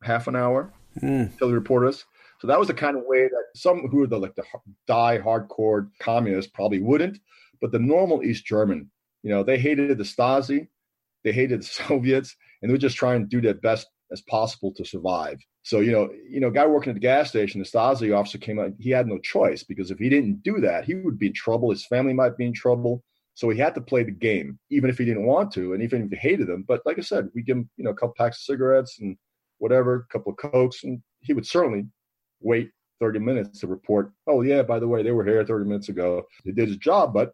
[0.03, 1.31] half an hour mm.
[1.31, 2.05] until he reported us.
[2.41, 4.45] So that was the kind of way that some who were the like the
[4.87, 7.19] die hardcore communists probably wouldn't,
[7.61, 8.91] but the normal East German,
[9.27, 10.69] you know, they hated the Stasi,
[11.25, 14.73] they hated the Soviets, and they were just trying to do their best as possible
[14.77, 15.41] to survive.
[15.65, 18.61] So, you know, you know, guy working at the gas station, the Stasi officer came
[18.61, 21.33] out, he had no choice because if he didn't do that, he would be in
[21.33, 21.73] trouble.
[21.73, 23.03] His family might be in trouble.
[23.35, 26.05] So he had to play the game, even if he didn't want to, and even
[26.05, 26.65] if he hated them.
[26.67, 29.17] But like I said, we give him, you know, a couple packs of cigarettes and
[29.59, 31.87] whatever, a couple of cokes, and he would certainly
[32.41, 32.71] wait
[33.01, 36.23] 30 minutes to report, oh yeah, by the way, they were here 30 minutes ago.
[36.45, 37.33] He did his job, but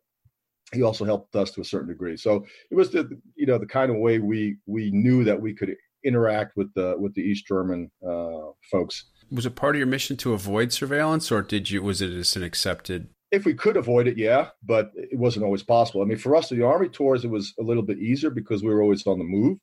[0.72, 2.16] he also helped us to a certain degree.
[2.16, 5.54] So it was the you know the kind of way we we knew that we
[5.54, 9.04] could interact with the with the East German uh, folks.
[9.30, 12.36] Was it part of your mission to avoid surveillance, or did you was it just
[12.36, 13.08] an accepted?
[13.30, 16.02] If we could avoid it, yeah, but it wasn't always possible.
[16.02, 18.68] I mean, for us, the Army tours, it was a little bit easier because we
[18.68, 19.56] were always on the move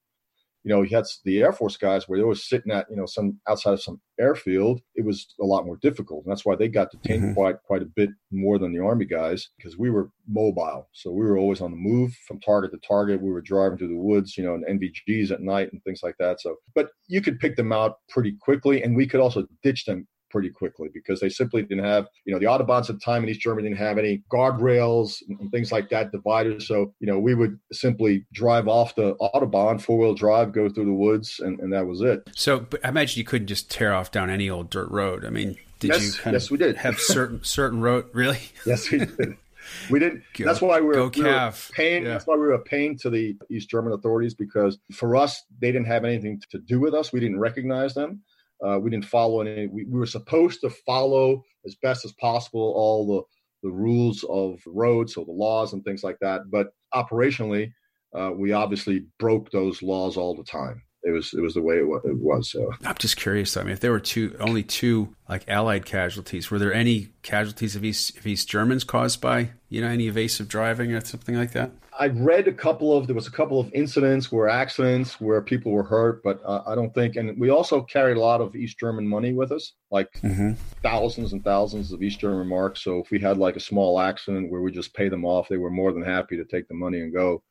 [0.69, 3.07] you know, he had the Air Force guys where they were sitting at, you know,
[3.07, 4.81] some outside of some airfield.
[4.93, 6.23] It was a lot more difficult.
[6.23, 7.33] And that's why they got detained mm-hmm.
[7.33, 10.87] quite quite a bit more than the Army guys because we were mobile.
[10.93, 13.19] So we were always on the move from target to target.
[13.19, 16.17] We were driving through the woods, you know, and NVGs at night and things like
[16.19, 16.39] that.
[16.39, 18.83] So, but you could pick them out pretty quickly.
[18.83, 22.39] And we could also ditch them pretty quickly because they simply didn't have, you know,
[22.39, 25.89] the Autobahns at the time in East Germany didn't have any guardrails and things like
[25.89, 26.67] that, dividers.
[26.67, 30.85] So, you know, we would simply drive off the Autobahn, four wheel drive, go through
[30.85, 32.29] the woods, and, and that was it.
[32.35, 35.25] So I imagine you couldn't just tear off down any old dirt road.
[35.25, 36.77] I mean, did yes, you kind yes, of we did.
[36.77, 38.39] have certain certain road really?
[38.65, 39.37] Yes, we did.
[39.89, 40.23] We didn't.
[40.37, 42.03] Go, that's why we were, we were pain.
[42.03, 42.09] Yeah.
[42.09, 45.71] That's why we were a pain to the East German authorities because for us, they
[45.71, 47.13] didn't have anything to do with us.
[47.13, 48.21] We didn't recognize them.
[48.65, 49.67] Uh, we didn't follow any.
[49.67, 54.59] We, we, were supposed to follow as best as possible all the the rules of
[54.65, 56.41] the road, so the laws and things like that.
[56.49, 57.71] But operationally,
[58.17, 60.81] uh, we obviously broke those laws all the time.
[61.03, 62.01] It was it was the way it was.
[62.03, 63.55] It was so I'm just curious.
[63.55, 67.75] I mean, if there were two, only two like Allied casualties, were there any casualties
[67.75, 71.51] of East of East Germans caused by you know any evasive driving or something like
[71.53, 71.71] that?
[71.97, 75.71] I read a couple of there was a couple of incidents where accidents where people
[75.71, 77.15] were hurt, but uh, I don't think.
[77.15, 80.53] And we also carried a lot of East German money with us, like mm-hmm.
[80.81, 82.83] thousands and thousands of East German marks.
[82.83, 85.57] So if we had like a small accident where we just pay them off, they
[85.57, 87.41] were more than happy to take the money and go.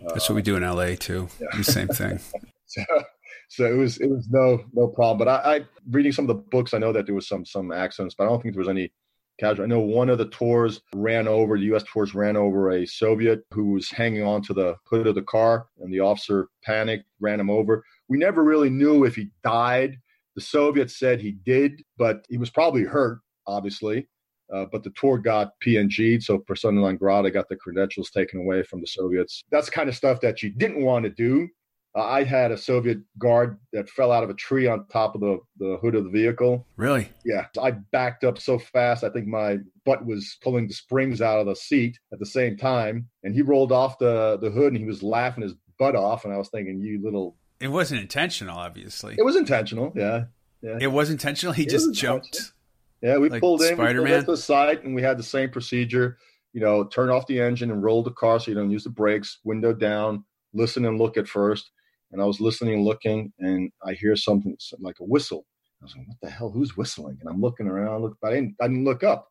[0.00, 1.28] That's what we do in LA too.
[1.40, 1.56] Yeah.
[1.56, 2.20] The same thing.
[2.66, 2.82] so,
[3.48, 5.18] so it was it was no no problem.
[5.18, 5.60] But I, I
[5.90, 8.28] reading some of the books, I know that there was some some accidents, but I
[8.28, 8.92] don't think there was any
[9.38, 9.64] casual.
[9.64, 11.84] I know one of the tours ran over, the U.S.
[11.90, 15.68] tours ran over a Soviet who was hanging on to the hood of the car,
[15.78, 17.84] and the officer panicked, ran him over.
[18.08, 19.98] We never really knew if he died.
[20.34, 24.06] The Soviets said he did, but he was probably hurt, obviously.
[24.52, 28.62] Uh, but the tour got PNG'd, so persona non grata got the credentials taken away
[28.62, 29.42] from the Soviets.
[29.50, 31.48] That's the kind of stuff that you didn't want to do
[31.96, 35.22] Uh, I had a Soviet guard that fell out of a tree on top of
[35.22, 36.66] the, the hood of the vehicle.
[36.76, 37.08] Really?
[37.24, 37.46] Yeah.
[37.60, 41.46] I backed up so fast, I think my butt was pulling the springs out of
[41.46, 43.08] the seat at the same time.
[43.24, 46.24] And he rolled off the, the hood and he was laughing his butt off.
[46.24, 47.36] And I was thinking, you little.
[47.60, 49.14] It wasn't intentional, obviously.
[49.16, 49.92] It was intentional.
[49.96, 50.24] Yeah.
[50.60, 50.78] Yeah.
[50.78, 51.54] It was intentional.
[51.54, 52.52] He it just jumped.
[53.00, 53.16] Yeah.
[53.16, 54.04] We like pulled in, Spider-Man.
[54.04, 56.18] we pulled to the site, and we had the same procedure.
[56.52, 58.90] You know, turn off the engine and roll the car so you don't use the
[58.90, 61.70] brakes, window down, listen and look at first
[62.12, 65.44] and I was listening, looking, and I hear something like a whistle.
[65.82, 66.50] I was like, "What the hell?
[66.50, 69.28] Who's whistling?" And I'm looking around, look, I didn't, I didn't look up.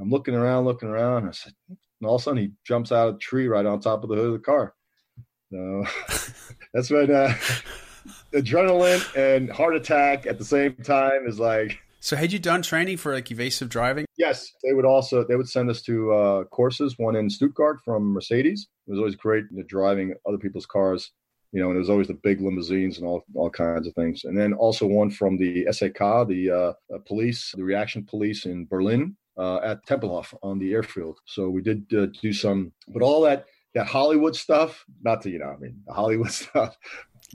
[0.00, 1.28] I'm looking around, looking around.
[1.28, 3.80] I said, and all of a sudden he jumps out of the tree right on
[3.80, 4.74] top of the hood of the car.
[5.52, 5.84] So
[6.74, 7.28] that's when uh,
[8.32, 11.78] adrenaline and heart attack at the same time is like.
[12.00, 14.04] So had you done training for like evasive driving?
[14.18, 16.98] Yes, they would also they would send us to uh, courses.
[16.98, 18.68] One in Stuttgart from Mercedes.
[18.86, 21.12] It was always great you know, driving other people's cars
[21.54, 24.24] you know, and there's always the big limousines and all all kinds of things.
[24.24, 28.66] And then also one from the SAK, the uh, uh, police, the reaction police in
[28.66, 31.20] Berlin uh, at Tempelhof on the airfield.
[31.26, 35.38] So we did uh, do some, but all that that Hollywood stuff, not to you
[35.38, 36.76] know, I mean, the Hollywood stuff.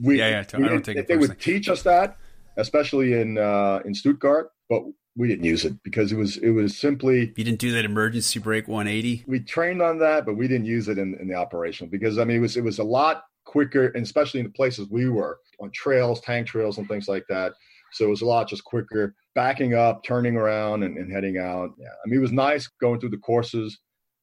[0.02, 2.18] We, yeah, yeah, we, I don't think they would teach us that,
[2.58, 4.82] especially in uh, in Stuttgart, but
[5.16, 8.38] we didn't use it because it was it was simply you didn't do that emergency
[8.38, 11.88] brake 180 we trained on that but we didn't use it in, in the operation
[11.88, 14.88] because i mean it was it was a lot quicker, and especially in the places
[14.90, 17.52] we were on trails, tank trails, and things like that.
[17.92, 21.70] So it was a lot just quicker, backing up, turning around, and, and heading out.
[21.76, 23.76] Yeah, I mean, it was nice going through the courses,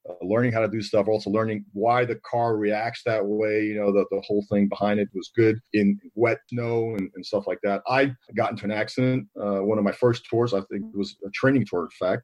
[0.10, 3.66] uh, learning how to do stuff, also learning why the car reacts that way.
[3.66, 7.26] You know, the, the whole thing behind it was good in wet snow and, and
[7.26, 7.82] stuff like that.
[7.90, 9.28] I got into an accident.
[9.38, 12.24] Uh, one of my first tours, I think it was a training tour, in fact.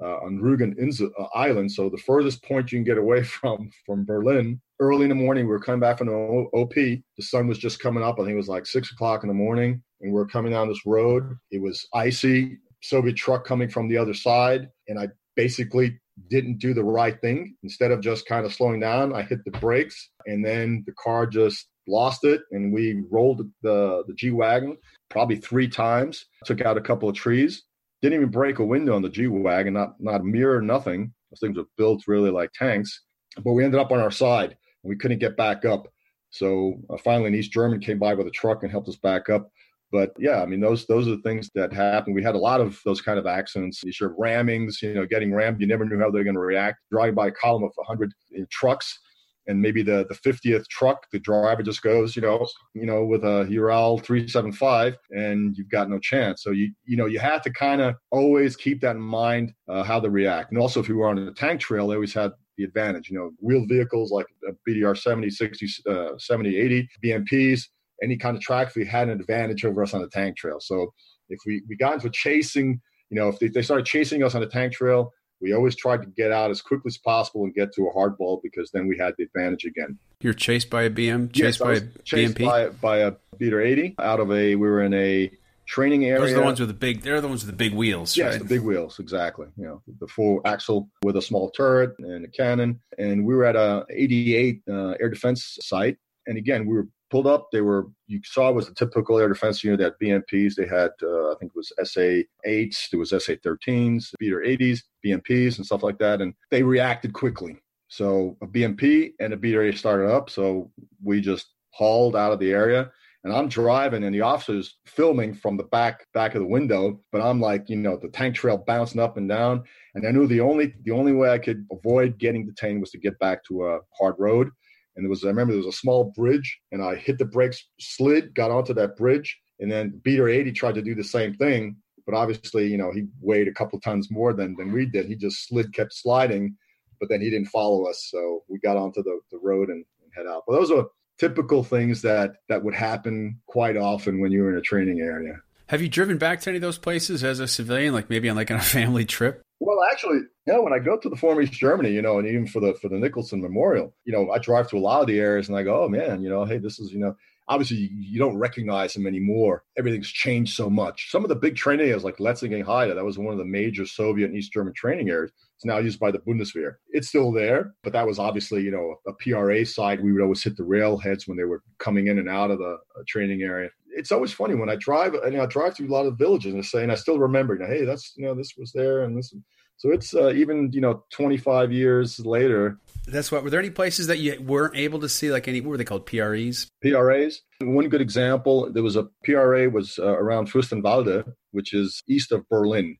[0.00, 4.04] Uh, on Rügen uh, Island, so the furthest point you can get away from from
[4.04, 5.44] Berlin early in the morning.
[5.44, 6.74] We were coming back from the OP.
[6.74, 8.18] The sun was just coming up.
[8.18, 9.82] I think it was like six o'clock in the morning.
[10.00, 11.36] And we are coming down this road.
[11.50, 14.68] It was icy, Soviet truck coming from the other side.
[14.86, 15.98] And I basically
[16.28, 17.56] didn't do the right thing.
[17.62, 21.26] Instead of just kind of slowing down, I hit the brakes and then the car
[21.26, 22.42] just lost it.
[22.52, 24.76] And we rolled the, the G Wagon
[25.10, 27.64] probably three times, took out a couple of trees.
[28.02, 31.12] Didn't even break a window on the G Wagon, not, not a mirror, nothing.
[31.30, 33.02] Those things were built really like tanks.
[33.42, 34.56] But we ended up on our side
[34.88, 35.86] we couldn't get back up.
[36.30, 39.28] So uh, finally, an East German came by with a truck and helped us back
[39.28, 39.50] up.
[39.90, 42.12] But yeah, I mean, those those are the things that happen.
[42.12, 43.82] We had a lot of those kind of accidents.
[43.82, 45.60] You sure rammings, you know, getting rammed.
[45.60, 46.80] You never knew how they're going to react.
[46.90, 48.12] Driving by a column of 100
[48.50, 48.98] trucks,
[49.46, 53.24] and maybe the the 50th truck, the driver just goes, you know, you know, with
[53.24, 56.42] a Ural 375, and you've got no chance.
[56.42, 59.84] So you you know you have to kind of always keep that in mind uh,
[59.84, 60.50] how they react.
[60.50, 63.08] And also, if you were on a tank trail, they always had the advantage.
[63.08, 67.62] You know, wheeled vehicles like a BTR 70, 60, uh, 70, 80, BMPs,
[68.02, 70.58] any kind of tracks, we had an advantage over us on the tank trail.
[70.60, 70.92] So
[71.30, 72.80] if we, we got into chasing,
[73.10, 76.02] you know, if they, they started chasing us on the tank trail, we always tried
[76.02, 78.88] to get out as quickly as possible and get to a hard ball because then
[78.88, 79.96] we had the advantage again.
[80.20, 83.60] You're chased by a BM, chased yes, by a chased BMP, by, by a beater
[83.60, 84.56] 80 out of a.
[84.56, 85.30] We were in a
[85.68, 86.20] training area.
[86.20, 87.02] Those are the ones with the big.
[87.02, 88.16] They're the ones with the big wheels.
[88.16, 88.38] Yes, right?
[88.40, 89.46] the big wheels, exactly.
[89.56, 92.80] You know, the full axle with a small turret and a cannon.
[92.98, 95.98] And we were at a 88 uh, air defense site.
[96.26, 97.48] And again, we were pulled up.
[97.52, 100.54] They were you saw was the typical air defense unit at BMPs.
[100.54, 104.80] They had uh, I think it was SA eights, there was SA 13s, Beater 80s,
[105.04, 106.20] BMPs, and stuff like that.
[106.20, 107.56] And they reacted quickly.
[107.88, 110.28] So a BMP and a Beater 80 started up.
[110.28, 110.70] So
[111.02, 112.90] we just hauled out of the area
[113.28, 117.20] and I'm driving and the officer's filming from the back back of the window, but
[117.20, 119.64] I'm like, you know, the tank trail bouncing up and down.
[119.94, 122.98] And I knew the only the only way I could avoid getting detained was to
[122.98, 124.48] get back to a hard road.
[124.96, 127.68] And there was, I remember there was a small bridge, and I hit the brakes,
[127.78, 131.76] slid, got onto that bridge, and then Beater 80 tried to do the same thing.
[132.06, 135.04] But obviously, you know, he weighed a couple tons more than, than we did.
[135.04, 136.56] He just slid, kept sliding,
[136.98, 138.08] but then he didn't follow us.
[138.10, 140.44] So we got onto the, the road and, and head out.
[140.46, 140.86] But those are
[141.18, 145.34] typical things that that would happen quite often when you were in a training area.
[145.66, 148.36] Have you driven back to any of those places as a civilian, like maybe on
[148.36, 149.42] like on a family trip?
[149.60, 152.28] Well, actually, you know, when I go to the former East Germany, you know, and
[152.28, 155.08] even for the for the Nicholson Memorial, you know, I drive to a lot of
[155.08, 157.16] the areas and I go, oh man, you know, hey, this is, you know,
[157.48, 159.64] obviously you don't recognize them anymore.
[159.76, 161.10] Everything's changed so much.
[161.10, 163.84] Some of the big training areas like Letzlinger Heide, that was one of the major
[163.86, 165.32] Soviet and East German training areas.
[165.58, 166.76] It's now used by the Bundeswehr.
[166.90, 170.00] It's still there, but that was obviously, you know, a PRA side.
[170.00, 172.78] We would always hit the railheads when they were coming in and out of the
[172.96, 173.70] uh, training area.
[173.88, 176.16] It's always funny when I drive, and you know, I drive through a lot of
[176.16, 178.52] villages and I say, and I still remember, you know, hey, that's, you know, this
[178.56, 179.34] was there and this.
[179.78, 182.78] So it's uh, even you know 25 years later.
[183.06, 183.44] That's what.
[183.44, 185.30] Were there any places that you weren't able to see?
[185.30, 185.60] Like any?
[185.60, 186.04] What were they called?
[186.04, 186.68] PREs.
[186.82, 187.42] PRAs.
[187.60, 188.72] One good example.
[188.72, 192.96] There was a PRA was uh, around Fürstenwalde, which is east of Berlin,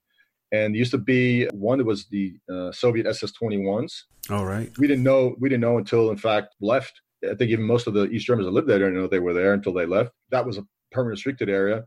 [0.52, 3.92] and used to be one that was the uh, Soviet SS-21s.
[4.30, 4.70] All right.
[4.78, 5.34] We didn't know.
[5.38, 7.00] We didn't know until, in fact, left.
[7.24, 9.34] I think even most of the East Germans that lived there didn't know they were
[9.34, 10.12] there until they left.
[10.30, 11.84] That was a permanent restricted area,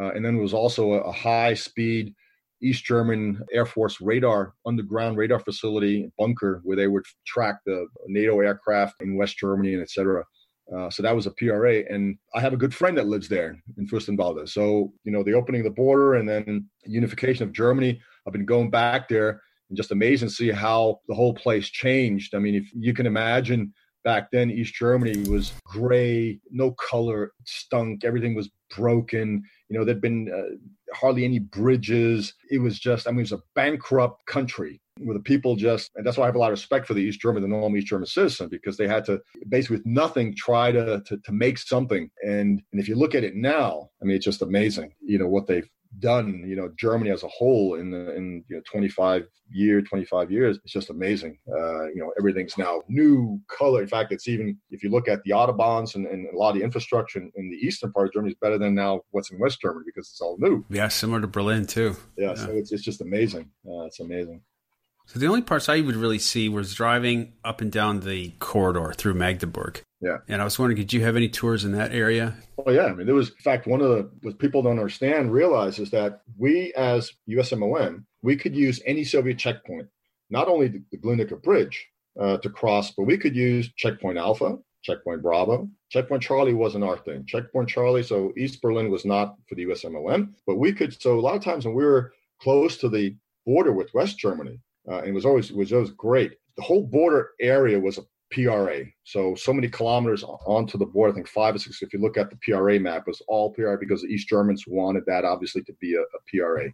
[0.00, 2.14] uh, and then there was also a, a high speed
[2.62, 8.40] East German Air Force radar, underground radar facility bunker where they would track the NATO
[8.40, 10.24] aircraft in West Germany and et cetera.
[10.74, 11.82] Uh, so that was a PRA.
[11.90, 14.48] And I have a good friend that lives there in Fürstenwalde.
[14.48, 18.46] So, you know, the opening of the border and then unification of Germany, I've been
[18.46, 22.34] going back there and just amazing to see how the whole place changed.
[22.34, 23.72] I mean, if you can imagine
[24.04, 30.00] back then east germany was gray no color stunk everything was broken you know there'd
[30.00, 30.56] been uh,
[30.94, 32.34] hardly any bridges.
[32.50, 36.06] It was just i mean it was a bankrupt country where the people just and
[36.06, 37.86] that's why i have a lot of respect for the east german the normal east
[37.86, 42.10] german citizen because they had to basically with nothing try to, to to make something.
[42.22, 45.28] And and if you look at it now i mean it's just amazing you know
[45.28, 45.68] what they've
[45.98, 50.30] done, you know, Germany as a whole in the in you know 25 year, 25
[50.30, 51.38] years, it's just amazing.
[51.48, 53.82] Uh, you know, everything's now new color.
[53.82, 56.56] In fact, it's even if you look at the autobahns and, and a lot of
[56.56, 59.38] the infrastructure in, in, the eastern part of Germany is better than now what's in
[59.38, 60.64] West Germany because it's all new.
[60.70, 61.96] Yeah, similar to Berlin too.
[62.16, 62.34] Yeah, yeah.
[62.34, 63.50] so it's it's just amazing.
[63.66, 64.42] Uh, it's amazing.
[65.06, 68.92] So the only parts I would really see was driving up and down the corridor
[68.92, 69.82] through Magdeburg.
[70.00, 70.18] Yeah.
[70.28, 72.36] And I was wondering, did you have any tours in that area?
[72.58, 72.86] Oh yeah.
[72.86, 75.90] I mean, there was, in fact, one of the, what people don't understand, realize is
[75.90, 79.88] that we as USMLM, we could use any Soviet checkpoint,
[80.30, 81.86] not only the, the Bridge
[82.20, 85.68] uh, to cross, but we could use checkpoint Alpha, checkpoint Bravo.
[85.90, 87.24] Checkpoint Charlie wasn't our thing.
[87.26, 91.20] Checkpoint Charlie, so East Berlin was not for the USMLM, but we could, so a
[91.20, 93.14] lot of times when we were close to the
[93.46, 94.58] border with West Germany,
[94.88, 96.32] uh, and it was always, it was always great.
[96.56, 98.02] The whole border area was a
[98.32, 98.84] PRA.
[99.04, 101.12] So so many kilometers onto the border.
[101.12, 101.82] I think five or six.
[101.82, 104.64] If you look at the PRA map, it was all PRA because the East Germans
[104.66, 106.70] wanted that obviously to be a, a PRA.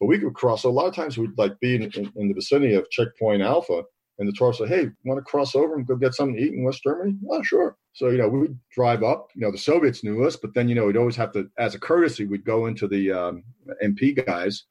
[0.00, 0.62] But we could cross.
[0.62, 3.42] So a lot of times we'd like be in, in, in the vicinity of checkpoint
[3.42, 3.82] Alpha,
[4.18, 6.54] and the tour say, "Hey, want to cross over and go get something to eat
[6.54, 7.76] in West Germany?" Oh, sure.
[7.92, 9.28] So you know we'd drive up.
[9.34, 11.74] You know the Soviets knew us, but then you know we'd always have to, as
[11.74, 13.44] a courtesy, we'd go into the um,
[13.82, 14.64] MP guys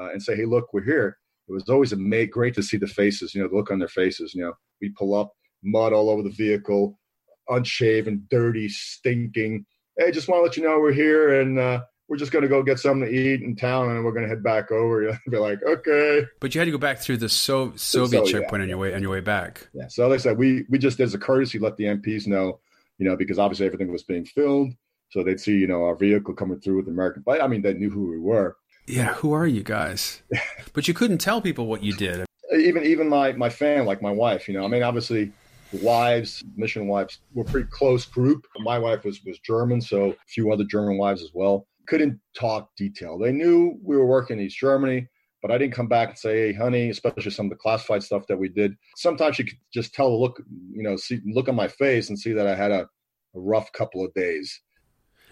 [0.00, 1.18] uh, and say, "Hey, look, we're here."
[1.52, 3.88] It was always a great to see the faces, you know, the look on their
[3.88, 4.34] faces.
[4.34, 5.32] You know, we pull up
[5.62, 6.98] mud all over the vehicle,
[7.48, 9.66] unshaven, dirty, stinking.
[9.98, 12.48] Hey, just want to let you know we're here and uh, we're just going to
[12.48, 15.02] go get something to eat in town and we're going to head back over.
[15.02, 16.26] You'll be like, okay.
[16.40, 18.64] But you had to go back through the so- Soviet so, checkpoint yeah.
[18.64, 19.68] on your way on your way back.
[19.72, 19.88] Yeah.
[19.88, 22.60] So like I said, we we just as a courtesy let the MPs know,
[22.98, 24.76] you know, because obviously everything was being filmed.
[25.10, 27.40] So they'd see, you know, our vehicle coming through with American flag.
[27.40, 28.56] I mean, they knew who we were.
[28.86, 30.22] Yeah, who are you guys?
[30.72, 32.24] but you couldn't tell people what you did.
[32.52, 35.32] Even even my my fan, like my wife, you know, I mean, obviously
[35.72, 38.46] wives, mission wives, were pretty close group.
[38.58, 41.66] My wife was was German, so a few other German wives as well.
[41.86, 43.18] Couldn't talk detail.
[43.18, 45.08] They knew we were working in East Germany,
[45.40, 48.26] but I didn't come back and say, "Hey, honey," especially some of the classified stuff
[48.28, 48.76] that we did.
[48.96, 52.18] Sometimes you could just tell the look, you know, see look on my face and
[52.18, 52.82] see that I had a,
[53.34, 54.60] a rough couple of days.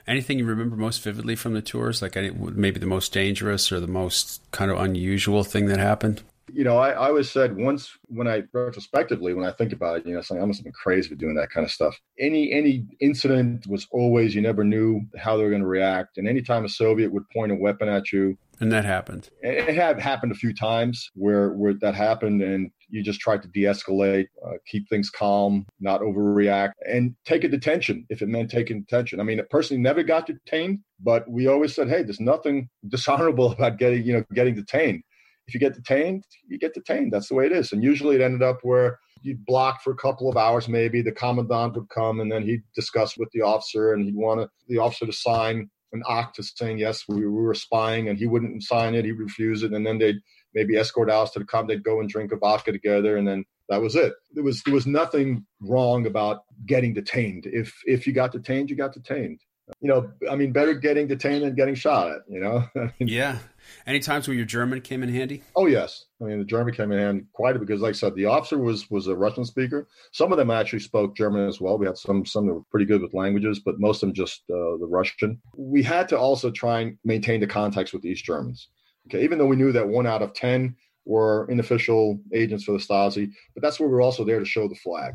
[0.06, 2.02] Anything you remember most vividly from the tours?
[2.02, 6.22] Like any, maybe the most dangerous or the most kind of unusual thing that happened?
[6.54, 10.06] You know, I, I always said once when I retrospectively, when I think about it,
[10.06, 11.98] you know, saying I must have been crazy for doing that kind of stuff.
[12.18, 16.28] Any any incident was always you never knew how they were going to react, and
[16.28, 19.30] anytime a Soviet would point a weapon at you, and that happened.
[19.40, 23.48] It had happened a few times where where that happened, and you just tried to
[23.48, 28.80] de-escalate, uh, keep things calm, not overreact, and take a detention if it meant taking
[28.80, 29.20] detention.
[29.20, 33.78] I mean, personally, never got detained, but we always said, hey, there's nothing dishonorable about
[33.78, 35.02] getting you know getting detained
[35.50, 37.12] if you get detained, you get detained.
[37.12, 37.72] That's the way it is.
[37.72, 41.02] And usually it ended up where you'd block for a couple of hours maybe.
[41.02, 44.78] The commandant would come and then he'd discuss with the officer and he'd want the
[44.78, 48.94] officer to sign an act saying yes we, we were spying and he wouldn't sign
[48.94, 49.04] it.
[49.04, 49.72] He'd refuse it.
[49.72, 50.20] And then they'd
[50.54, 53.44] maybe escort us to the com they'd go and drink a vodka together and then
[53.68, 54.12] that was it.
[54.32, 57.46] There was there was nothing wrong about getting detained.
[57.46, 59.40] If if you got detained you got detained.
[59.80, 62.64] You know i mean better getting detained than getting shot at you know?
[62.98, 63.38] Yeah
[63.86, 65.42] any times where your German came in handy?
[65.56, 67.92] Oh yes, I mean the German came in handy quite a bit because, like I
[67.92, 69.88] said, the officer was was a Russian speaker.
[70.12, 71.78] Some of them actually spoke German as well.
[71.78, 74.42] We had some some that were pretty good with languages, but most of them just
[74.50, 75.40] uh, the Russian.
[75.56, 78.68] We had to also try and maintain the contacts with the East Germans.
[79.08, 82.78] Okay, even though we knew that one out of ten were unofficial agents for the
[82.78, 85.14] Stasi, but that's where we were also there to show the flag,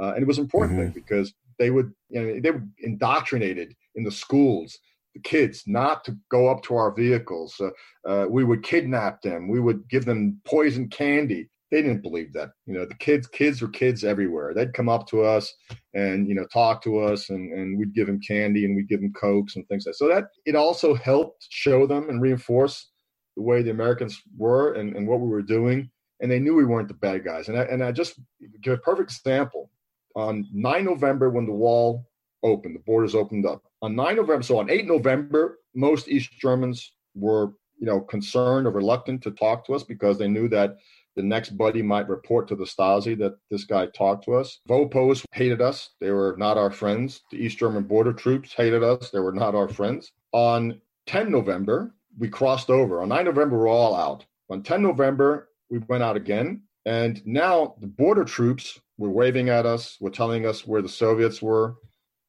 [0.00, 0.90] uh, and it was important mm-hmm.
[0.90, 4.78] because they would you know they were indoctrinated in the schools
[5.14, 7.60] the kids not to go up to our vehicles.
[7.60, 7.70] Uh,
[8.08, 9.48] uh, we would kidnap them.
[9.48, 11.48] We would give them poison candy.
[11.70, 12.50] They didn't believe that.
[12.66, 14.52] You know, the kids, kids were kids everywhere.
[14.54, 15.54] They'd come up to us
[15.94, 19.00] and you know talk to us, and and we'd give them candy and we'd give
[19.00, 19.98] them cokes and things like that.
[19.98, 22.90] So that it also helped show them and reinforce
[23.36, 25.90] the way the Americans were and, and what we were doing.
[26.20, 27.48] And they knew we weren't the bad guys.
[27.48, 28.20] And I, and I just
[28.62, 29.70] give a perfect example.
[30.14, 32.06] On 9 November, when the wall
[32.42, 36.92] opened, the borders opened up, on 9 November, so on 8 November, most East Germans
[37.14, 40.76] were, you know, concerned or reluctant to talk to us because they knew that
[41.16, 44.60] the next buddy might report to the Stasi that this guy talked to us.
[44.68, 45.90] Vopos hated us.
[46.00, 47.20] They were not our friends.
[47.30, 49.10] The East German border troops hated us.
[49.10, 50.12] They were not our friends.
[50.32, 53.02] On 10 November, we crossed over.
[53.02, 54.24] On 9 November, we're all out.
[54.48, 56.62] On 10 November, we went out again.
[56.86, 61.42] And now the border troops were waving at us, were telling us where the Soviets
[61.42, 61.76] were.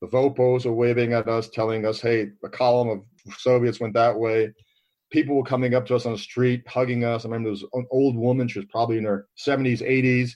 [0.04, 4.20] The Vopos are waving at us, telling us, hey, a column of Soviets went that
[4.20, 4.52] way.
[5.12, 7.24] People were coming up to us on the street, hugging us.
[7.24, 10.32] I remember there was an old woman, she was probably in her 70s, 80s.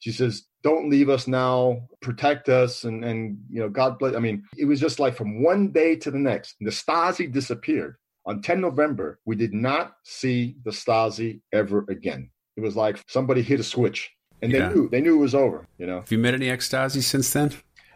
[0.00, 4.16] She says, don't leave us now, protect us, and, and you know, God bless.
[4.16, 7.94] I mean, it was just like from one day to the next, the Stasi disappeared.
[8.26, 12.28] On 10 November, we did not see the Stasi ever again.
[12.56, 14.10] It was like somebody hit a switch
[14.42, 14.68] and they yeah.
[14.68, 15.66] knew they knew it was over.
[15.78, 16.00] You know.
[16.00, 17.52] Have you met any ex Stasi since then?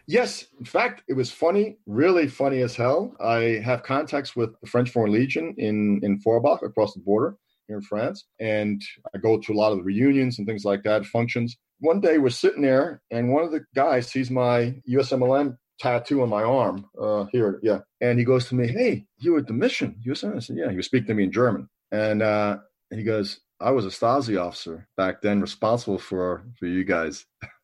[0.07, 3.17] Yes, in fact, it was funny, really funny as hell.
[3.21, 7.37] I have contacts with the French Foreign Legion in in Forbach across the border
[7.67, 8.81] here in France, and
[9.15, 11.57] I go to a lot of the reunions and things like that, functions.
[11.81, 16.29] One day we're sitting there, and one of the guys sees my USMLM tattoo on
[16.29, 19.55] my arm uh, here, yeah, and he goes to me, "Hey, you were at the
[19.55, 22.59] mission, USMLM?" I said, "Yeah." He was speaking to me in German, and uh,
[22.91, 27.27] he goes, "I was a Stasi officer back then, responsible for for you guys."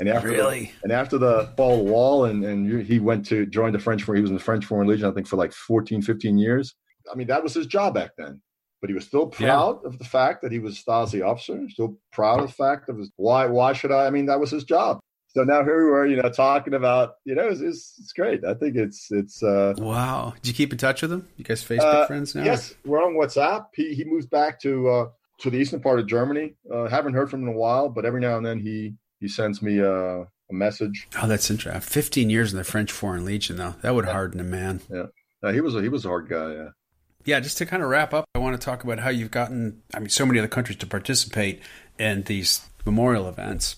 [0.00, 3.26] And after really, the, and after the fall of the wall, and and he went
[3.26, 4.04] to join the French.
[4.04, 6.74] He was in the French Foreign Legion, I think, for like 14, 15 years.
[7.10, 8.40] I mean, that was his job back then.
[8.80, 9.88] But he was still proud yeah.
[9.88, 11.66] of the fact that he was a Stasi officer.
[11.70, 13.46] Still proud of the fact of his why.
[13.46, 14.06] Why should I?
[14.06, 15.00] I mean, that was his job.
[15.28, 18.44] So now here we are, you know, talking about, you know, it's, it's, it's great.
[18.44, 19.42] I think it's it's.
[19.42, 20.34] uh Wow.
[20.36, 21.26] Did you keep in touch with him?
[21.36, 22.44] You guys Facebook uh, friends now?
[22.44, 23.66] Yes, we're on WhatsApp.
[23.74, 25.08] He he moves back to uh
[25.40, 26.54] to the eastern part of Germany.
[26.72, 29.28] Uh, haven't heard from him in a while, but every now and then he he
[29.28, 31.08] sends me a, a message.
[31.20, 31.80] Oh, that's interesting.
[31.80, 34.12] Fifteen years in the French Foreign Legion, though, that would yeah.
[34.12, 34.80] harden a man.
[34.90, 35.06] Yeah,
[35.42, 36.52] no, he was a, he was a hard guy.
[36.52, 36.68] Yeah.
[37.26, 39.82] Yeah, just to kind of wrap up, I want to talk about how you've gotten,
[39.94, 41.62] I mean, so many other countries to participate
[41.98, 43.76] in these memorial events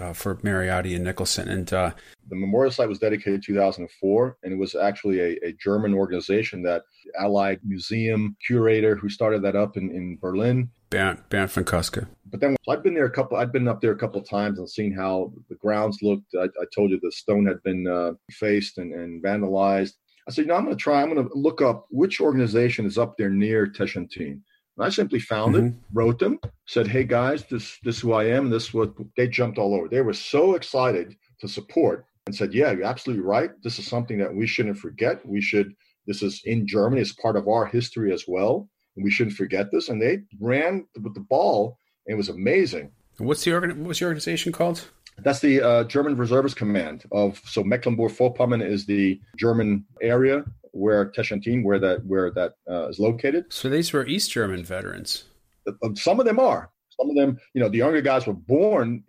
[0.00, 1.48] uh, for Mariotti and Nicholson.
[1.48, 1.92] And uh,
[2.28, 6.62] the memorial site was dedicated in 2004, and it was actually a, a, German organization
[6.62, 6.82] that
[7.18, 10.70] Allied Museum curator who started that up in, in Berlin.
[10.90, 12.06] Bernd, Bernd von Kostka.
[12.30, 13.36] But then I've been there a couple.
[13.36, 16.34] I've been up there a couple of times and seen how the grounds looked.
[16.34, 19.92] I, I told you the stone had been uh, faced and, and vandalized.
[20.26, 21.00] I said, you know, I'm going to try.
[21.00, 24.40] I'm going to look up which organization is up there near Techentin.
[24.78, 25.66] And I simply found mm-hmm.
[25.68, 28.48] it, wrote them, said, "Hey guys, this this is who I am.
[28.48, 29.88] This is what." They jumped all over.
[29.88, 33.50] They were so excited to support and said, "Yeah, you're absolutely right.
[33.62, 35.26] This is something that we shouldn't forget.
[35.26, 35.74] We should.
[36.06, 37.00] This is in Germany.
[37.00, 38.68] It's part of our history as well,
[38.98, 41.78] and we shouldn't forget this." And they ran with the ball.
[42.06, 42.90] And it was amazing.
[43.18, 44.88] What's the organ- What's the organization called?
[45.18, 51.64] That's the uh, German Reservist Command of so Mecklenburg-Vorpommern is the German area where Techentin,
[51.64, 53.46] where that where that uh, is located.
[53.50, 55.24] So these were East German veterans.
[55.66, 56.70] Uh, uh, some of them are.
[56.98, 59.04] Some of them, you know, the younger guys were born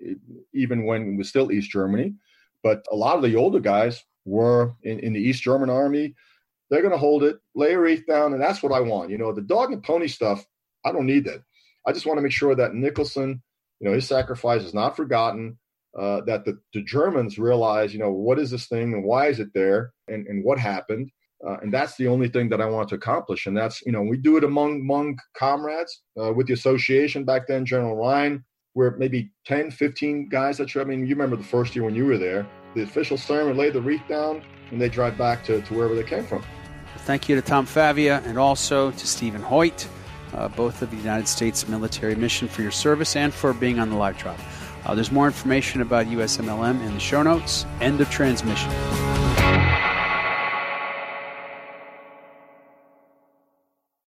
[0.53, 2.13] even when it was still East Germany,
[2.63, 6.15] but a lot of the older guys were in, in the East German army.
[6.69, 9.09] They're going to hold it, lay a wreath down, and that's what I want.
[9.09, 10.45] You know, the dog and pony stuff,
[10.85, 11.41] I don't need that.
[11.87, 13.41] I just want to make sure that Nicholson,
[13.79, 15.57] you know, his sacrifice is not forgotten.
[15.99, 19.39] Uh, that the, the Germans realize, you know, what is this thing and why is
[19.39, 21.09] it there and, and what happened
[21.45, 23.45] uh, and that's the only thing that I want to accomplish.
[23.45, 27.47] And that's, you know, we do it among among comrades uh, with the association back
[27.47, 28.43] then, General Ryan.
[28.73, 30.81] where maybe 10, 15 guys that show.
[30.81, 32.45] I mean, you remember the first year when you were there,
[32.75, 36.03] the official ceremony laid the wreath down and they drive back to, to wherever they
[36.03, 36.43] came from.
[37.05, 39.87] Thank you to Tom Favia and also to Stephen Hoyt,
[40.33, 43.89] uh, both of the United States military mission for your service and for being on
[43.89, 44.39] the live drop.
[44.85, 47.65] Uh, there's more information about USMLM in the show notes.
[47.81, 48.71] End of transmission.